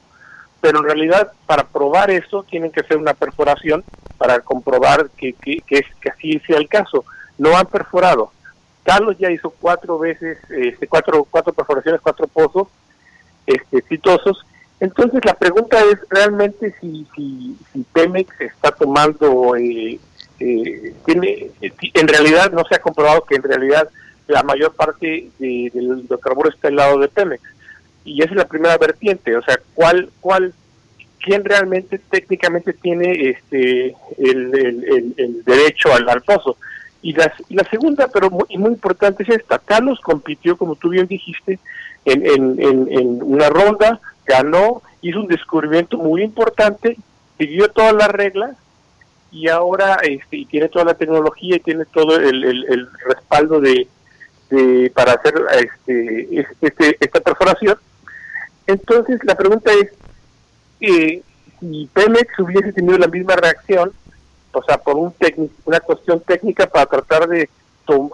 [0.61, 3.85] Pero en realidad, para probar eso, tienen que hacer una perforación
[4.17, 7.05] para comprobar que, que, que, es, que así sea el caso.
[7.39, 8.33] No han perforado.
[8.83, 12.69] Carlos ya hizo cuatro veces, este, cuatro, cuatro perforaciones, cuatro pozos
[13.47, 14.45] este, exitosos.
[14.81, 19.99] Entonces la pregunta es realmente si, si, si Pemex está tomando, eh,
[20.41, 23.89] eh, tiene, en realidad no se ha comprobado que en realidad
[24.29, 27.43] la mayor parte de, del hidrocarburo está al lado de Pemex.
[28.05, 30.55] Y esa es la primera vertiente, o sea, ¿cuál, cuál,
[31.21, 36.57] quién realmente técnicamente tiene este el, el, derecho al, al pozo?
[37.03, 37.33] Y la,
[37.71, 39.59] segunda, pero muy, muy importante, es esta.
[39.59, 41.59] Carlos compitió, como tú bien dijiste,
[42.05, 42.61] en, en,
[42.91, 46.97] en, una ronda, ganó, hizo un descubrimiento muy importante,
[47.39, 48.57] siguió todas las reglas
[49.31, 53.87] y ahora este, y tiene toda la tecnología y tiene todo el, el respaldo de,
[54.49, 57.77] este, para hacer este, este, esta perforación.
[58.67, 59.93] Entonces la pregunta es,
[60.81, 61.23] eh,
[61.61, 63.93] si Pemex hubiese tenido la misma reacción,
[64.53, 65.15] o sea, por un
[65.65, 67.49] una cuestión técnica para tratar de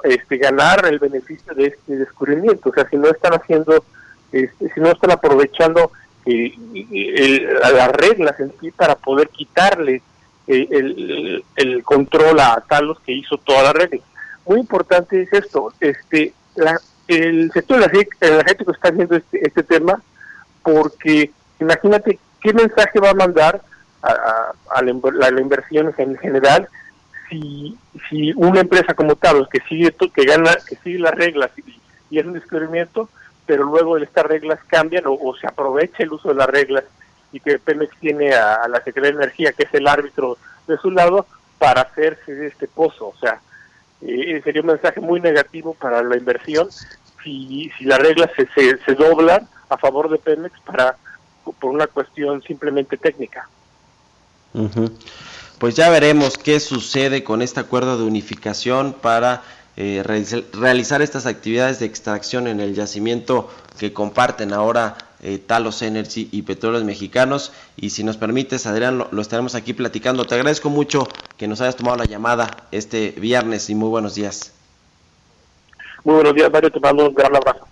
[0.04, 3.84] este, ganar el beneficio de este descubrimiento, o sea, si no están haciendo,
[4.32, 5.90] este, si no están aprovechando
[6.26, 6.52] eh,
[7.60, 10.02] las reglas en sí para poder quitarle
[10.46, 14.13] eh, el, el, control a Talos que hizo todas las reglas
[14.46, 16.34] muy importante es esto, este,
[17.08, 17.82] el sector
[18.20, 20.02] energético está viendo este, este tema
[20.62, 21.30] porque
[21.60, 23.62] imagínate qué mensaje va a mandar
[24.02, 26.68] a, la, inversión en general
[27.28, 27.78] si,
[28.08, 32.24] si una empresa como Taros que sigue que gana que sigue las reglas y, es
[32.24, 33.08] un descubrimiento
[33.46, 36.84] pero luego estas reglas cambian o, se aprovecha el uso de las reglas
[37.32, 40.76] y que Pemex tiene a, a, la Secretaría de Energía que es el árbitro de
[40.78, 41.26] su lado
[41.58, 43.40] para hacerse de este pozo o sea
[44.02, 46.68] eh, sería un mensaje muy negativo para la inversión
[47.22, 50.96] si, si las reglas se, se, doblan a favor de Pemex para
[51.60, 53.48] por una cuestión simplemente técnica.
[55.58, 59.42] Pues ya veremos qué sucede con este acuerdo de unificación para
[59.76, 60.02] eh,
[60.52, 66.42] realizar estas actividades de extracción en el yacimiento que comparten ahora eh, Talos Energy y
[66.42, 67.50] Petróleos Mexicanos.
[67.76, 70.26] Y si nos permites, Adrián, lo, estaremos aquí platicando.
[70.26, 71.08] Te agradezco mucho
[71.38, 74.52] que nos hayas tomado la llamada este viernes y muy buenos días.
[76.04, 76.70] Muy buenos días, Mario.
[76.70, 77.66] Te mando un gran abrazo.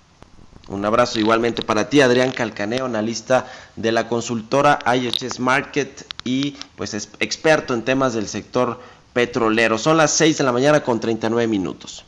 [0.68, 6.94] Un abrazo igualmente para ti, Adrián Calcaneo, analista de la consultora IHS Market y pues
[6.94, 8.80] es experto en temas del sector
[9.12, 9.76] petrolero.
[9.76, 12.06] Son las 6 de la mañana con 39 minutos.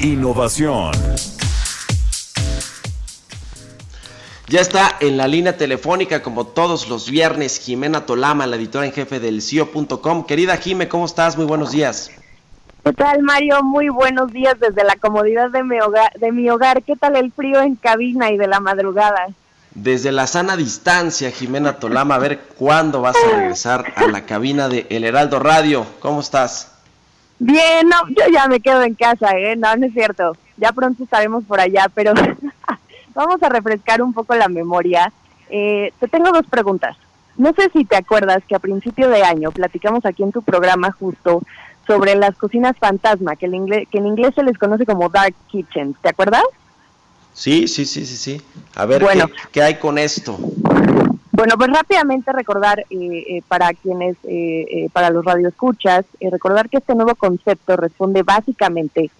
[0.00, 0.90] Innovación.
[4.52, 8.92] Ya está en la línea telefónica, como todos los viernes, Jimena Tolama, la editora en
[8.92, 10.26] jefe del CIO.com.
[10.26, 11.38] Querida Jime, ¿cómo estás?
[11.38, 12.10] Muy buenos días.
[12.84, 13.62] ¿Qué tal, Mario?
[13.62, 16.12] Muy buenos días desde la comodidad de mi hogar.
[16.20, 16.82] De mi hogar.
[16.82, 19.28] ¿Qué tal el frío en cabina y de la madrugada?
[19.74, 24.68] Desde la sana distancia, Jimena Tolama, a ver cuándo vas a regresar a la cabina
[24.68, 25.86] de El Heraldo Radio.
[26.00, 26.70] ¿Cómo estás?
[27.38, 29.56] Bien, no, yo ya me quedo en casa, ¿eh?
[29.56, 30.36] No, no es cierto.
[30.58, 32.12] Ya pronto estaremos por allá, pero
[33.14, 35.12] vamos a refrescar un poco la memoria.
[35.50, 36.96] Eh, te tengo dos preguntas.
[37.36, 40.92] No sé si te acuerdas que a principio de año platicamos aquí en tu programa
[40.92, 41.42] justo
[41.86, 45.96] sobre las cocinas fantasma, que, inglés, que en inglés se les conoce como dark kitchens.
[46.00, 46.44] ¿Te acuerdas?
[47.32, 48.42] Sí, sí, sí, sí, sí.
[48.74, 50.38] A ver, bueno, ¿qué, hay con esto?
[51.32, 56.94] Bueno, pues rápidamente recordar eh, eh, para quienes, eh, para los radioescuchas, recordar que este
[56.94, 59.10] nuevo concepto responde básicamente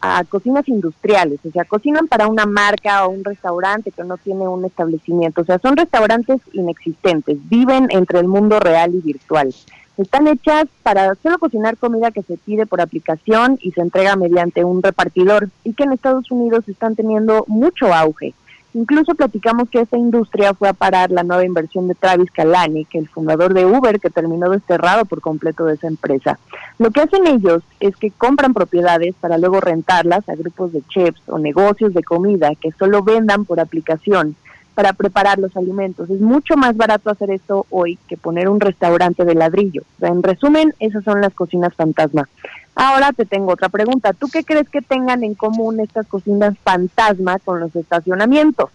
[0.00, 4.48] a cocinas industriales, o sea, cocinan para una marca o un restaurante que no tiene
[4.48, 9.54] un establecimiento, o sea, son restaurantes inexistentes, viven entre el mundo real y virtual.
[9.98, 14.64] Están hechas para solo cocinar comida que se pide por aplicación y se entrega mediante
[14.64, 18.32] un repartidor y que en Estados Unidos están teniendo mucho auge.
[18.72, 23.08] Incluso platicamos que esta industria fue a parar la nueva inversión de Travis Kalanick, el
[23.08, 26.38] fundador de Uber, que terminó desterrado por completo de esa empresa.
[26.78, 31.20] Lo que hacen ellos es que compran propiedades para luego rentarlas a grupos de chefs
[31.28, 34.36] o negocios de comida que solo vendan por aplicación
[34.74, 36.08] para preparar los alimentos.
[36.08, 39.82] Es mucho más barato hacer esto hoy que poner un restaurante de ladrillo.
[40.00, 42.28] en resumen, esas son las cocinas fantasma.
[42.74, 44.12] Ahora te tengo otra pregunta.
[44.12, 48.70] ¿Tú qué crees que tengan en común estas cocinas fantasma con los estacionamientos?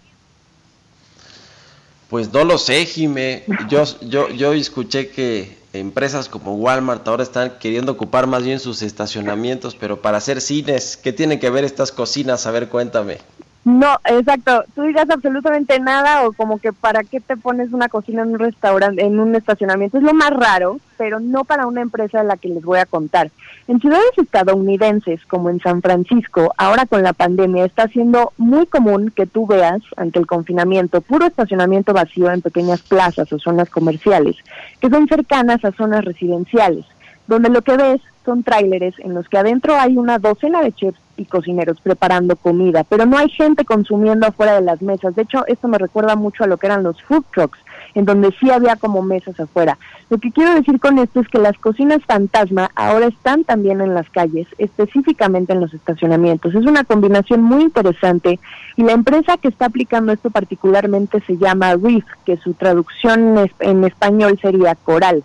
[2.10, 3.44] Pues no lo sé, Jime.
[3.68, 8.82] Yo, yo, yo escuché que empresas como Walmart ahora están queriendo ocupar más bien sus
[8.82, 12.46] estacionamientos, pero para hacer cines, ¿qué tienen que ver estas cocinas?
[12.46, 13.18] A ver, cuéntame.
[13.66, 14.64] No, exacto.
[14.76, 18.40] Tú digas absolutamente nada o como que para qué te pones una cocina en un
[18.40, 19.98] restaurante, en un estacionamiento.
[19.98, 22.86] Es lo más raro, pero no para una empresa de la que les voy a
[22.86, 23.32] contar.
[23.68, 29.12] En ciudades estadounidenses como en San Francisco, ahora con la pandemia, está siendo muy común
[29.16, 34.36] que tú veas ante el confinamiento puro estacionamiento vacío en pequeñas plazas o zonas comerciales,
[34.80, 36.86] que son cercanas a zonas residenciales,
[37.26, 41.00] donde lo que ves son tráileres en los que adentro hay una docena de chefs
[41.18, 45.16] y cocineros preparando comida, pero no hay gente consumiendo afuera de las mesas.
[45.16, 47.58] De hecho, esto me recuerda mucho a lo que eran los food trucks,
[47.96, 49.78] en donde sí había como mesas afuera.
[50.10, 53.94] Lo que quiero decir con esto es que las cocinas fantasma ahora están también en
[53.94, 56.54] las calles, específicamente en los estacionamientos.
[56.54, 58.40] Es una combinación muy interesante
[58.76, 63.84] y la empresa que está aplicando esto particularmente se llama Reef, que su traducción en
[63.86, 65.24] español sería coral.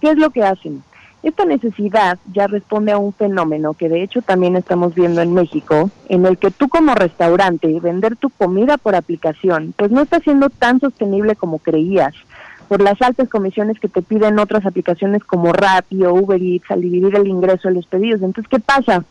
[0.00, 0.82] ¿Qué es lo que hacen?
[1.26, 5.90] Esta necesidad ya responde a un fenómeno que de hecho también estamos viendo en México,
[6.08, 10.50] en el que tú como restaurante vender tu comida por aplicación, pues no está siendo
[10.50, 12.14] tan sostenible como creías
[12.68, 16.82] por las altas comisiones que te piden otras aplicaciones como Rappi o Uber Eats al
[16.82, 18.22] dividir el ingreso de los pedidos.
[18.22, 19.02] Entonces, ¿qué pasa?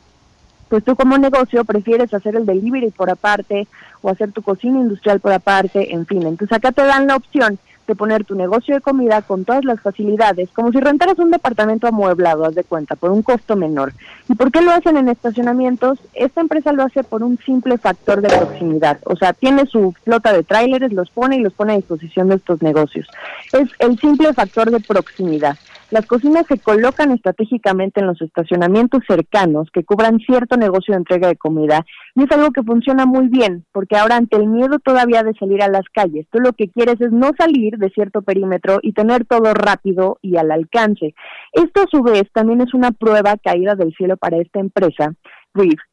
[0.69, 3.67] Pues tú como negocio prefieres hacer el delivery por aparte
[4.01, 6.25] o hacer tu cocina industrial por aparte, en fin.
[6.25, 9.79] Entonces acá te dan la opción de poner tu negocio de comida con todas las
[9.79, 13.93] facilidades, como si rentaras un departamento amueblado, haz de cuenta, por un costo menor.
[14.27, 15.99] ¿Y por qué lo hacen en estacionamientos?
[16.13, 18.99] Esta empresa lo hace por un simple factor de proximidad.
[19.05, 22.35] O sea, tiene su flota de tráileres, los pone y los pone a disposición de
[22.35, 23.07] estos negocios.
[23.53, 25.57] Es el simple factor de proximidad.
[25.91, 31.27] Las cocinas se colocan estratégicamente en los estacionamientos cercanos que cubran cierto negocio de entrega
[31.27, 35.21] de comida y es algo que funciona muy bien porque ahora ante el miedo todavía
[35.21, 38.79] de salir a las calles, tú lo que quieres es no salir de cierto perímetro
[38.81, 41.13] y tener todo rápido y al alcance.
[41.53, 45.13] Esto a su vez también es una prueba caída del cielo para esta empresa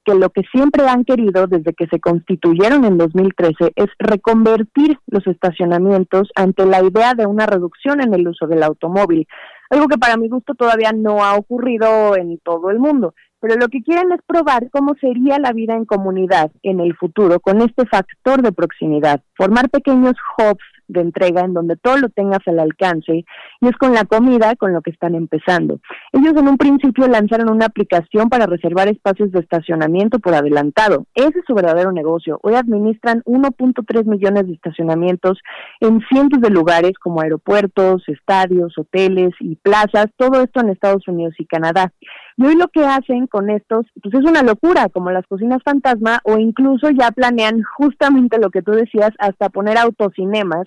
[0.04, 5.26] que lo que siempre han querido desde que se constituyeron en 2013 es reconvertir los
[5.26, 9.26] estacionamientos ante la idea de una reducción en el uso del automóvil,
[9.72, 13.14] algo que para mi gusto todavía no ha ocurrido en todo el mundo.
[13.40, 17.40] Pero lo que quieren es probar cómo sería la vida en comunidad en el futuro
[17.40, 20.62] con este factor de proximidad, formar pequeños hubs
[20.92, 23.24] de entrega en donde todo lo tengas al alcance
[23.60, 25.80] y es con la comida con lo que están empezando.
[26.12, 31.06] Ellos en un principio lanzaron una aplicación para reservar espacios de estacionamiento por adelantado.
[31.14, 32.38] Ese es su verdadero negocio.
[32.42, 35.38] Hoy administran 1.3 millones de estacionamientos
[35.80, 41.34] en cientos de lugares como aeropuertos, estadios, hoteles y plazas, todo esto en Estados Unidos
[41.38, 41.92] y Canadá.
[42.36, 46.20] Y hoy lo que hacen con estos, pues es una locura, como las cocinas fantasma,
[46.24, 50.64] o incluso ya planean justamente lo que tú decías, hasta poner autocinemas,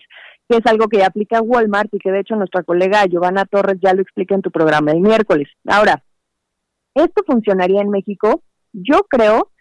[0.48, 3.78] que es algo que ya aplica Walmart y que de hecho nuestra colega Giovanna Torres
[3.82, 5.50] ya lo explica en tu programa el miércoles.
[5.68, 6.04] Ahora,
[6.94, 8.44] ¿esto funcionaría en México?
[8.74, 9.52] Yo creo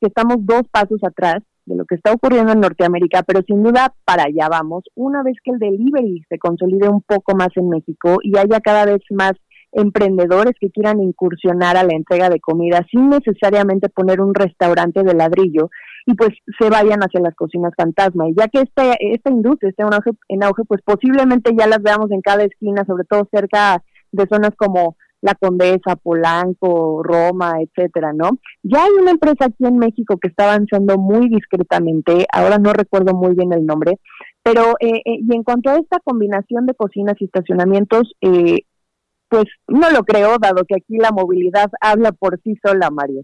[0.00, 3.94] que estamos dos pasos atrás de lo que está ocurriendo en Norteamérica, pero sin duda
[4.04, 4.84] para allá vamos.
[4.94, 8.84] Una vez que el delivery se consolide un poco más en México y haya cada
[8.84, 9.32] vez más
[9.74, 15.14] emprendedores que quieran incursionar a la entrega de comida sin necesariamente poner un restaurante de
[15.14, 15.70] ladrillo
[16.06, 18.28] y pues se vayan hacia las cocinas fantasma.
[18.28, 21.82] Y ya que esta, esta industria está en auge, en auge, pues posiblemente ya las
[21.82, 28.12] veamos en cada esquina, sobre todo cerca de zonas como La Condesa, Polanco, Roma, etcétera,
[28.12, 28.38] ¿no?
[28.62, 33.14] Ya hay una empresa aquí en México que está avanzando muy discretamente, ahora no recuerdo
[33.14, 33.98] muy bien el nombre,
[34.42, 38.58] pero eh, eh, y en cuanto a esta combinación de cocinas y estacionamientos, eh,
[39.28, 43.22] pues no lo creo, dado que aquí la movilidad habla por sí sola, Mario.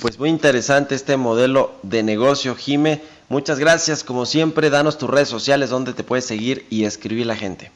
[0.00, 3.02] Pues muy interesante este modelo de negocio, Jime.
[3.28, 7.36] Muchas gracias, como siempre, danos tus redes sociales donde te puedes seguir y escribir la
[7.36, 7.70] gente.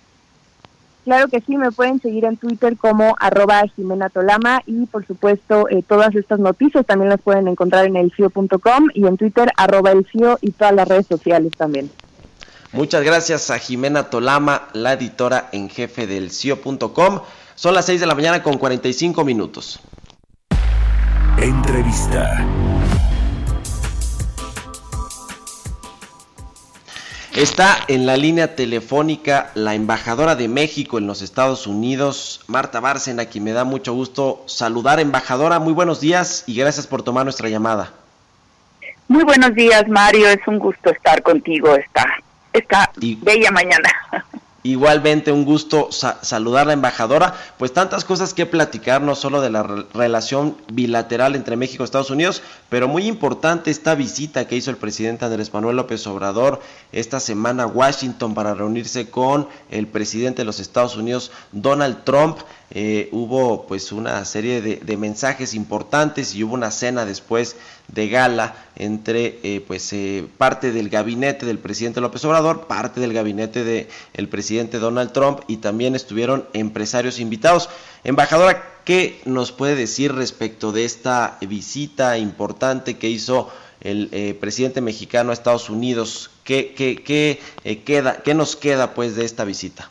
[1.04, 5.68] Claro que sí, me pueden seguir en Twitter como arroba Jimena Tolama y por supuesto
[5.68, 10.06] eh, todas estas noticias también las pueden encontrar en elcio.com y en Twitter arroba el
[10.40, 11.90] y todas las redes sociales también.
[12.74, 17.20] Muchas gracias a Jimena Tolama, la editora en jefe del CIO.com.
[17.54, 19.78] Son las 6 de la mañana con 45 minutos.
[21.38, 22.44] Entrevista.
[27.36, 33.26] Está en la línea telefónica la embajadora de México en los Estados Unidos, Marta Bárcena,
[33.26, 34.98] quien me da mucho gusto saludar.
[34.98, 37.92] Embajadora, muy buenos días y gracias por tomar nuestra llamada.
[39.06, 40.28] Muy buenos días, Mario.
[40.28, 42.04] Es un gusto estar contigo esta,
[42.54, 43.90] esta bella mañana.
[44.66, 49.50] Igualmente un gusto saludar a la embajadora, pues tantas cosas que platicar, no solo de
[49.50, 52.40] la relación bilateral entre México y Estados Unidos,
[52.70, 57.64] pero muy importante esta visita que hizo el presidente Andrés Manuel López Obrador esta semana
[57.64, 62.38] a Washington para reunirse con el presidente de los Estados Unidos, Donald Trump.
[62.76, 67.54] Eh, hubo pues una serie de, mensajes importantes y hubo una cena después
[67.86, 73.12] de gala entre eh, pues eh, parte del gabinete del presidente López Obrador, parte del
[73.12, 77.70] gabinete del presidente Donald Trump y también estuvieron empresarios invitados.
[78.02, 83.50] Embajadora, ¿qué nos puede decir respecto de esta visita importante que hizo
[83.82, 86.30] el presidente mexicano a Estados Unidos?
[86.42, 87.38] ¿Qué, qué, qué
[87.84, 89.90] queda, ¿Qué nos queda pues de esta visita?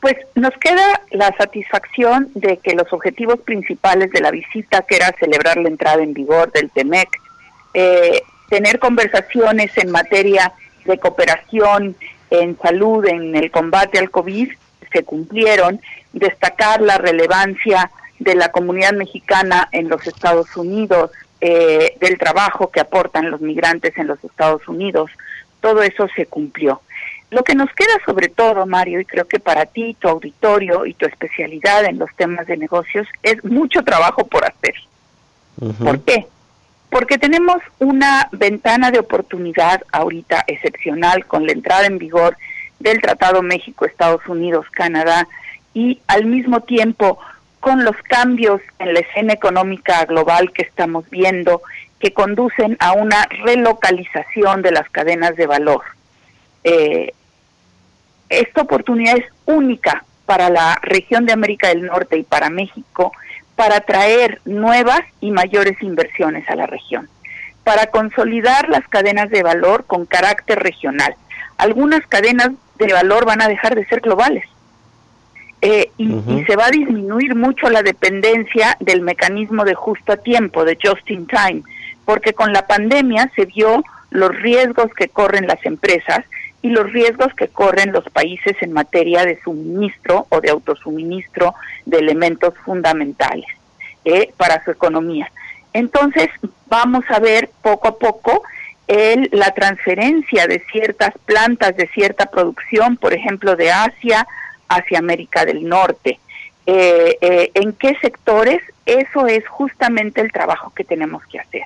[0.00, 5.14] Pues nos queda la satisfacción de que los objetivos principales de la visita, que era
[5.18, 7.08] celebrar la entrada en vigor del TEMEC,
[7.74, 10.52] eh, tener conversaciones en materia
[10.84, 11.96] de cooperación
[12.30, 14.50] en salud, en el combate al COVID,
[14.92, 15.80] se cumplieron,
[16.12, 22.80] destacar la relevancia de la comunidad mexicana en los Estados Unidos, eh, del trabajo que
[22.80, 25.10] aportan los migrantes en los Estados Unidos,
[25.60, 26.82] todo eso se cumplió.
[27.30, 30.94] Lo que nos queda sobre todo, Mario, y creo que para ti, tu auditorio y
[30.94, 34.74] tu especialidad en los temas de negocios, es mucho trabajo por hacer.
[35.78, 36.26] ¿Por qué?
[36.88, 42.36] Porque tenemos una ventana de oportunidad ahorita excepcional con la entrada en vigor
[42.80, 45.28] del Tratado México, Estados Unidos, Canadá
[45.72, 47.18] y al mismo tiempo
[47.60, 51.62] con los cambios en la escena económica global que estamos viendo
[52.00, 55.82] que conducen a una relocalización de las cadenas de valor.
[56.64, 57.12] Eh,
[58.30, 63.12] esta oportunidad es única para la región de América del Norte y para México
[63.56, 67.10] para traer nuevas y mayores inversiones a la región,
[67.62, 71.14] para consolidar las cadenas de valor con carácter regional.
[71.58, 74.44] Algunas cadenas de valor van a dejar de ser globales
[75.60, 80.16] eh, y, y, se va a disminuir mucho la dependencia del mecanismo de justo a
[80.16, 81.62] tiempo, de just in time,
[82.06, 86.24] porque con la pandemia se vio los riesgos que corren las empresas
[86.62, 91.54] y los riesgos que corren los países en materia de suministro o de autosuministro
[91.86, 93.46] de elementos fundamentales
[94.04, 95.30] eh, para su economía.
[95.72, 96.28] Entonces,
[96.66, 98.42] vamos a ver poco a poco
[99.30, 104.26] la transferencia de ciertas plantas de cierta producción, por ejemplo, de Asia
[104.68, 106.18] hacia América del Norte.
[106.66, 108.60] Eh, eh, ¿En qué sectores?
[108.86, 111.64] Eso es justamente el trabajo que tenemos que hacer.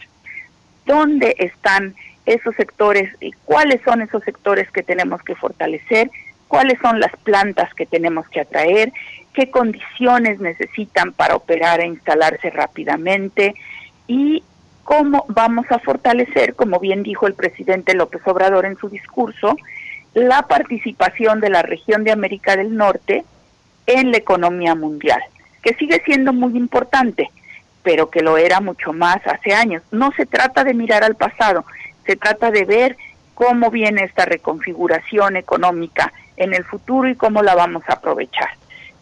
[0.86, 1.94] ¿Dónde están
[2.26, 6.10] esos sectores y cuáles son esos sectores que tenemos que fortalecer,
[6.48, 8.92] cuáles son las plantas que tenemos que atraer,
[9.34, 13.54] qué condiciones necesitan para operar e instalarse rápidamente
[14.06, 14.42] y
[14.84, 19.56] cómo vamos a fortalecer, como bien dijo el presidente López Obrador en su discurso,
[20.14, 23.24] la participación de la región de América del Norte
[23.86, 25.20] en la economía mundial,
[25.62, 27.30] que sigue siendo muy importante,
[27.84, 29.82] pero que lo era mucho más hace años.
[29.92, 31.64] No se trata de mirar al pasado,
[32.04, 32.96] se trata de ver
[33.34, 38.50] cómo viene esta reconfiguración económica en el futuro y cómo la vamos a aprovechar.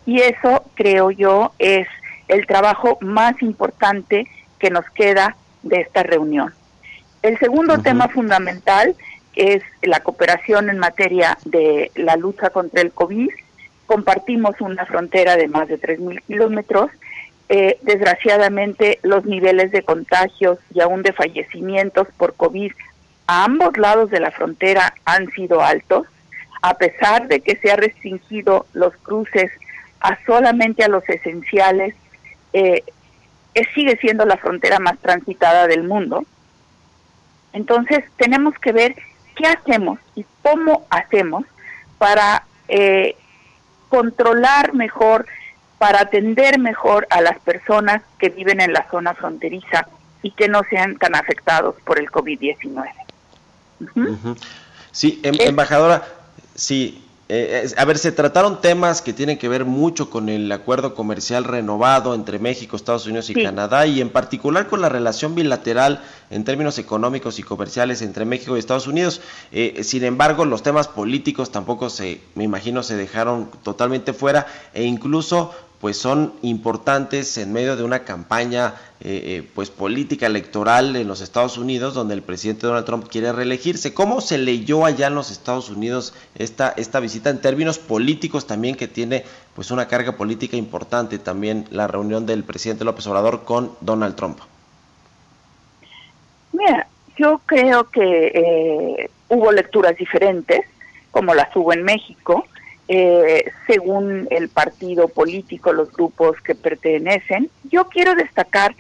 [0.05, 1.89] Y eso, creo yo, es
[2.29, 4.27] el trabajo más importante
[4.59, 6.53] que nos queda de esta reunión.
[7.23, 8.97] El segundo tema fundamental
[9.35, 13.31] es la cooperación en materia de la lucha contra el COVID.
[13.87, 16.91] Compartimos una frontera de más de 3.000 kilómetros.
[17.55, 22.73] Eh, desgraciadamente, los niveles de contagios y aún de fallecimientos por COVID
[23.27, 26.07] a ambos lados de la frontera han sido altos,
[26.63, 29.53] a pesar de que se ha restringido los cruces
[30.01, 31.95] a solamente a los esenciales,
[32.55, 32.85] eh,
[33.75, 36.25] sigue siendo la frontera más transitada del mundo.
[37.53, 38.97] Entonces tenemos que ver
[39.37, 41.45] qué hacemos y cómo hacemos
[41.99, 43.15] para eh,
[43.91, 45.27] controlar mejor,
[45.83, 49.89] para atender mejor a las personas que viven en la zona fronteriza
[50.23, 52.85] y que no sean tan afectados por el COVID-19.
[54.93, 56.05] Sí, em, embajadora,
[56.55, 57.05] sí.
[57.29, 61.45] Eh, a ver, se trataron temas que tienen que ver mucho con el acuerdo comercial
[61.45, 66.45] renovado entre México, Estados Unidos y Canadá y en particular con la relación bilateral en
[66.45, 69.23] términos económicos y comerciales entre México y Estados Unidos.
[69.51, 74.85] Eh, sin embargo, los temas políticos tampoco se, me imagino, se dejaron totalmente fuera e
[74.85, 81.21] incluso pues son importantes en medio de una campaña eh, pues política electoral en los
[81.21, 83.93] Estados Unidos donde el presidente Donald Trump quiere reelegirse.
[83.93, 88.77] ¿Cómo se leyó allá en los Estados Unidos esta, esta visita en términos políticos también
[88.77, 89.25] que tiene
[89.57, 94.39] pues una carga política importante también la reunión del presidente López Obrador con Donald Trump?
[96.53, 100.61] Mira, yo creo que eh, hubo lecturas diferentes,
[101.11, 102.47] como las hubo en México,
[102.89, 107.49] eh, según el partido político, los grupos que pertenecen.
[107.71, 108.75] Yo quiero destacar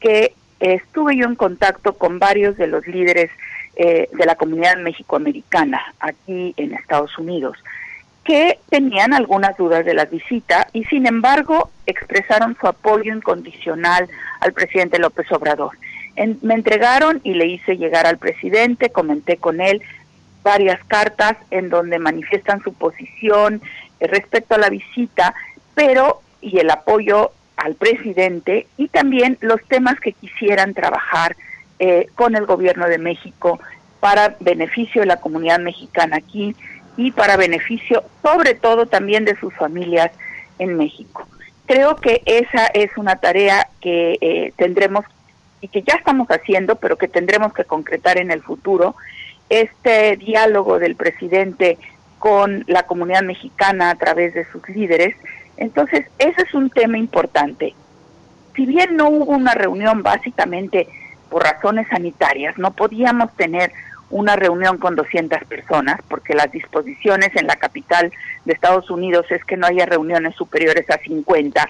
[0.00, 3.30] que estuve yo en contacto con varios de los líderes
[3.76, 7.56] eh, de la comunidad mexicoamericana aquí en Estados Unidos,
[8.24, 14.08] que tenían algunas dudas de la visita y sin embargo expresaron su apoyo incondicional
[14.40, 15.78] al presidente López Obrador.
[16.42, 19.80] me entregaron y le hice llegar al presidente, comenté con él
[20.48, 23.60] varias cartas en donde manifiestan su posición
[24.00, 25.34] eh, respecto a la visita,
[25.74, 31.36] pero y el apoyo al presidente y también los temas que quisieran trabajar
[31.78, 33.60] eh, con el gobierno de México
[34.00, 36.56] para beneficio de la comunidad mexicana aquí
[36.96, 40.12] y para beneficio sobre todo también de sus familias
[40.58, 41.28] en México.
[41.66, 45.04] Creo que esa es una tarea que eh, tendremos
[45.60, 48.94] y que ya estamos haciendo, pero que tendremos que concretar en el futuro,
[49.48, 51.78] este diálogo del presidente
[52.18, 55.14] con la comunidad mexicana a través de sus líderes.
[55.56, 57.74] Entonces, ese es un tema importante.
[58.54, 60.88] Si bien no hubo una reunión básicamente
[61.30, 63.72] por razones sanitarias, no podíamos tener
[64.10, 68.10] una reunión con 200 personas, porque las disposiciones en la capital
[68.44, 71.68] de Estados Unidos es que no haya reuniones superiores a 50.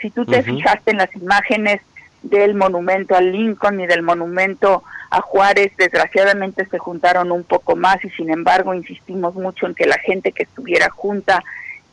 [0.00, 1.80] Si tú te fijaste en las imágenes
[2.22, 8.04] del monumento a Lincoln y del monumento a Juárez, desgraciadamente se juntaron un poco más
[8.04, 11.42] y sin embargo insistimos mucho en que la gente que estuviera junta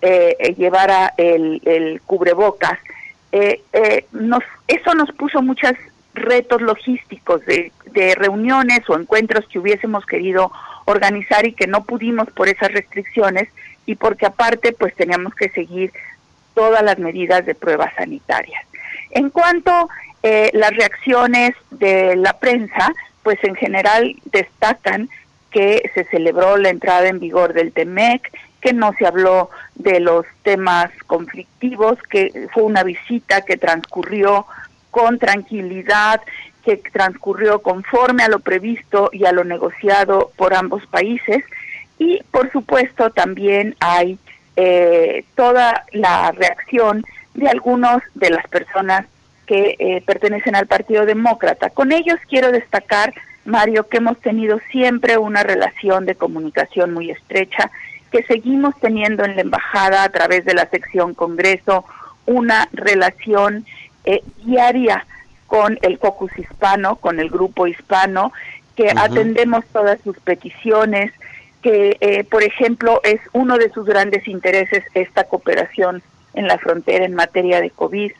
[0.01, 2.78] eh, eh, llevara el, cubrebocas.
[3.32, 3.61] Eh,
[4.11, 5.73] nos, eso nos puso muchos
[6.13, 10.51] retos logísticos de, de reuniones o encuentros que hubiésemos querido
[10.86, 13.49] organizar y que no pudimos por esas restricciones
[13.86, 15.91] y porque aparte pues teníamos que seguir
[16.53, 18.63] todas las medidas de pruebas sanitarias.
[19.11, 19.89] En cuanto
[20.30, 25.07] eh, las reacciones de la prensa, pues en general destacan
[25.51, 30.25] que se celebró la entrada en vigor del TEMEC, que no se habló de los
[30.43, 34.45] temas conflictivos, que fue una visita que transcurrió
[34.91, 36.19] con tranquilidad,
[36.61, 41.41] que transcurrió conforme a lo previsto y a lo negociado por ambos países.
[41.99, 44.19] Y por supuesto también hay
[44.57, 49.05] eh, toda la reacción de algunos de las personas
[49.47, 51.69] que eh, pertenecen al Partido Demócrata.
[51.71, 53.13] Con ellos quiero destacar,
[53.45, 57.71] Mario, que hemos tenido siempre una relación de comunicación muy estrecha,
[58.11, 61.85] que seguimos teniendo en la embajada a través de la sección Congreso
[62.25, 63.65] una relación
[64.03, 65.05] eh, diaria
[65.47, 68.33] con el caucus hispano, con el grupo hispano,
[68.75, 71.11] que atendemos todas sus peticiones,
[71.61, 77.05] que eh, por ejemplo es uno de sus grandes intereses esta cooperación en la frontera
[77.05, 78.11] en materia de COVID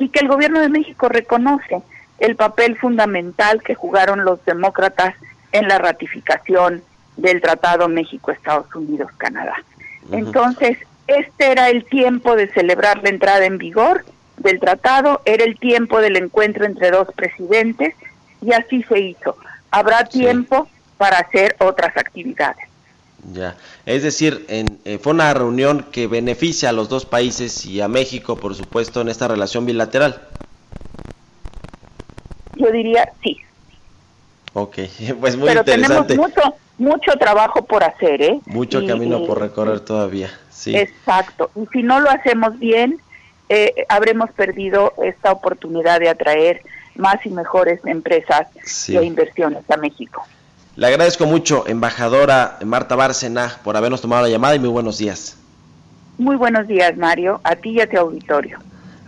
[0.00, 1.82] y que el gobierno de México reconoce
[2.18, 5.14] el papel fundamental que jugaron los demócratas
[5.52, 6.82] en la ratificación
[7.16, 9.62] del Tratado México-Estados Unidos-Canadá.
[10.10, 14.04] Entonces, este era el tiempo de celebrar la entrada en vigor
[14.38, 17.94] del tratado, era el tiempo del encuentro entre dos presidentes
[18.40, 19.36] y así se hizo.
[19.70, 22.69] Habrá tiempo para hacer otras actividades.
[23.32, 27.80] Ya, es decir, en, eh, fue una reunión que beneficia a los dos países y
[27.80, 30.22] a México, por supuesto, en esta relación bilateral.
[32.56, 33.36] Yo diría sí.
[34.54, 34.78] Ok,
[35.20, 36.14] pues muy Pero interesante.
[36.14, 38.40] tenemos mucho, mucho trabajo por hacer, ¿eh?
[38.46, 40.74] Mucho camino por recorrer todavía, sí.
[40.76, 43.00] Exacto, y si no lo hacemos bien,
[43.48, 46.62] eh, habremos perdido esta oportunidad de atraer
[46.94, 48.46] más y mejores empresas
[48.88, 50.24] y inversiones a México.
[50.76, 55.36] Le agradezco mucho, embajadora Marta Bárcena, por habernos tomado la llamada y muy buenos días.
[56.18, 58.58] Muy buenos días, Mario, a ti y a tu auditorio.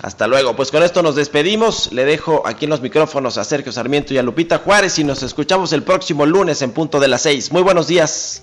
[0.03, 0.57] Hasta luego.
[0.57, 1.93] Pues con esto nos despedimos.
[1.93, 5.23] Le dejo aquí en los micrófonos a Sergio Sarmiento y a Lupita Juárez y nos
[5.23, 7.53] escuchamos el próximo lunes en punto de las seis.
[7.53, 8.43] Muy buenos días.